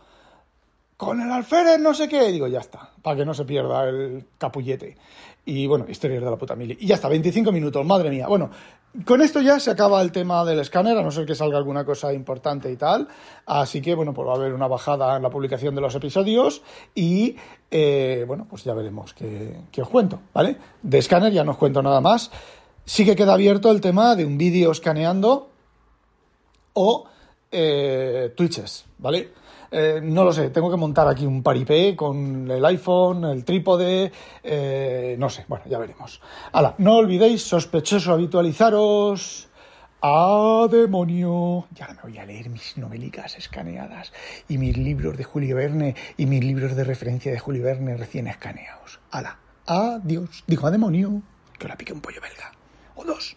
Con 0.99 1.21
el 1.21 1.31
alférez 1.31 1.79
no 1.79 1.95
sé 1.95 2.09
qué. 2.09 2.33
digo, 2.33 2.49
ya 2.49 2.59
está, 2.59 2.91
para 3.03 3.19
que 3.19 3.25
no 3.25 3.33
se 3.33 3.45
pierda 3.45 3.89
el 3.89 4.27
capullete. 4.37 4.97
Y 5.45 5.65
bueno, 5.69 5.87
historias 5.89 6.25
de 6.25 6.29
la 6.29 6.37
puta 6.37 6.57
mili. 6.57 6.77
Y 6.81 6.89
ya 6.89 6.97
está, 6.97 7.09
25 7.09 7.53
minutos, 7.53 7.87
madre 7.87 8.11
mía. 8.11 8.27
Bueno, 8.27 8.51
con 9.05 9.23
esto 9.23 9.41
ya 9.41 9.61
se 9.61 9.71
acaba 9.71 10.03
el 10.03 10.11
tema 10.11 10.45
del 10.45 10.59
escáner, 10.59 10.99
a 10.99 11.03
no 11.03 11.13
ser 11.13 11.25
que 11.25 11.37
salga 11.37 11.57
alguna 11.57 11.85
cosa 11.85 12.13
importante 12.13 12.69
y 12.73 12.77
tal. 12.77 13.07
Así 13.47 13.81
que, 13.81 13.95
bueno, 13.95 14.13
pues 14.13 14.27
va 14.27 14.33
a 14.33 14.37
haber 14.39 14.53
una 14.53 14.67
bajada 14.67 15.17
en 15.17 15.23
la 15.23 15.31
publicación 15.31 15.77
de 15.77 15.81
los 15.81 15.95
episodios 15.95 16.63
y, 16.97 17.37
eh, 17.71 18.25
bueno, 18.27 18.49
pues 18.51 18.65
ya 18.65 18.75
veremos 18.75 19.15
qué, 19.15 19.55
os 19.81 19.89
cuento, 19.89 20.19
¿vale? 20.35 20.57
De 20.83 20.99
escáner 20.99 21.33
ya 21.33 21.45
no 21.45 21.53
os 21.53 21.59
cuento 21.59 21.81
nada 21.81 22.01
más. 22.01 22.33
Sí 22.85 23.05
que 23.05 23.15
queda 23.15 23.35
abierto 23.35 23.71
el 23.71 23.81
tema 23.81 24.17
de 24.17 24.25
un 24.25 24.37
vídeo 24.37 24.73
escaneando 24.73 25.49
o 26.73 27.05
eh, 27.53 28.35
Twitches, 28.37 28.85
¿vale? 28.99 29.39
Eh, 29.71 30.01
no 30.03 30.25
lo 30.25 30.33
sé, 30.33 30.51
tengo 30.51 30.71
que 30.71 30.77
montar 30.77 31.07
aquí 31.09 31.27
un 31.27 31.43
paripé 31.43 31.95
con 31.95 32.51
el 32.51 32.65
iPhone, 32.65 33.25
el 33.25 33.45
trípode, 33.45 34.11
eh, 34.43 35.17
no 35.19 35.29
sé, 35.29 35.45
bueno, 35.49 35.65
ya 35.69 35.79
veremos. 35.79 36.21
Hala, 36.53 36.75
no 36.79 36.97
olvidéis, 36.97 37.43
sospechoso, 37.43 38.13
habitualizaros. 38.13 39.49
¡A 40.01 40.69
demonio! 40.71 41.67
Ya 41.75 41.89
me 41.89 42.03
voy 42.03 42.19
a 42.19 42.25
leer 42.25 42.51
mis 42.51 42.79
novelicas 42.79 43.37
escaneadas 43.37 44.13
y 44.49 44.57
mis 44.57 44.77
libros 44.77 45.17
de 45.17 45.25
Julio 45.25 45.57
Verne 45.57 45.97
y 46.17 46.27
mis 46.27 46.45
libros 46.45 46.77
de 46.77 46.85
referencia 46.85 47.33
de 47.33 47.41
Julio 47.41 47.65
Verne 47.65 47.97
recién 47.97 48.29
escaneados. 48.29 49.01
¡Hala! 49.11 49.41
¡Adiós! 49.67 50.45
Dijo 50.47 50.69
a 50.69 50.71
demonio 50.71 51.21
que 51.59 51.67
la 51.67 51.77
pique 51.77 51.93
un 51.93 52.01
pollo 52.01 52.21
belga. 52.21 52.53
O 52.95 53.05
dos. 53.05 53.37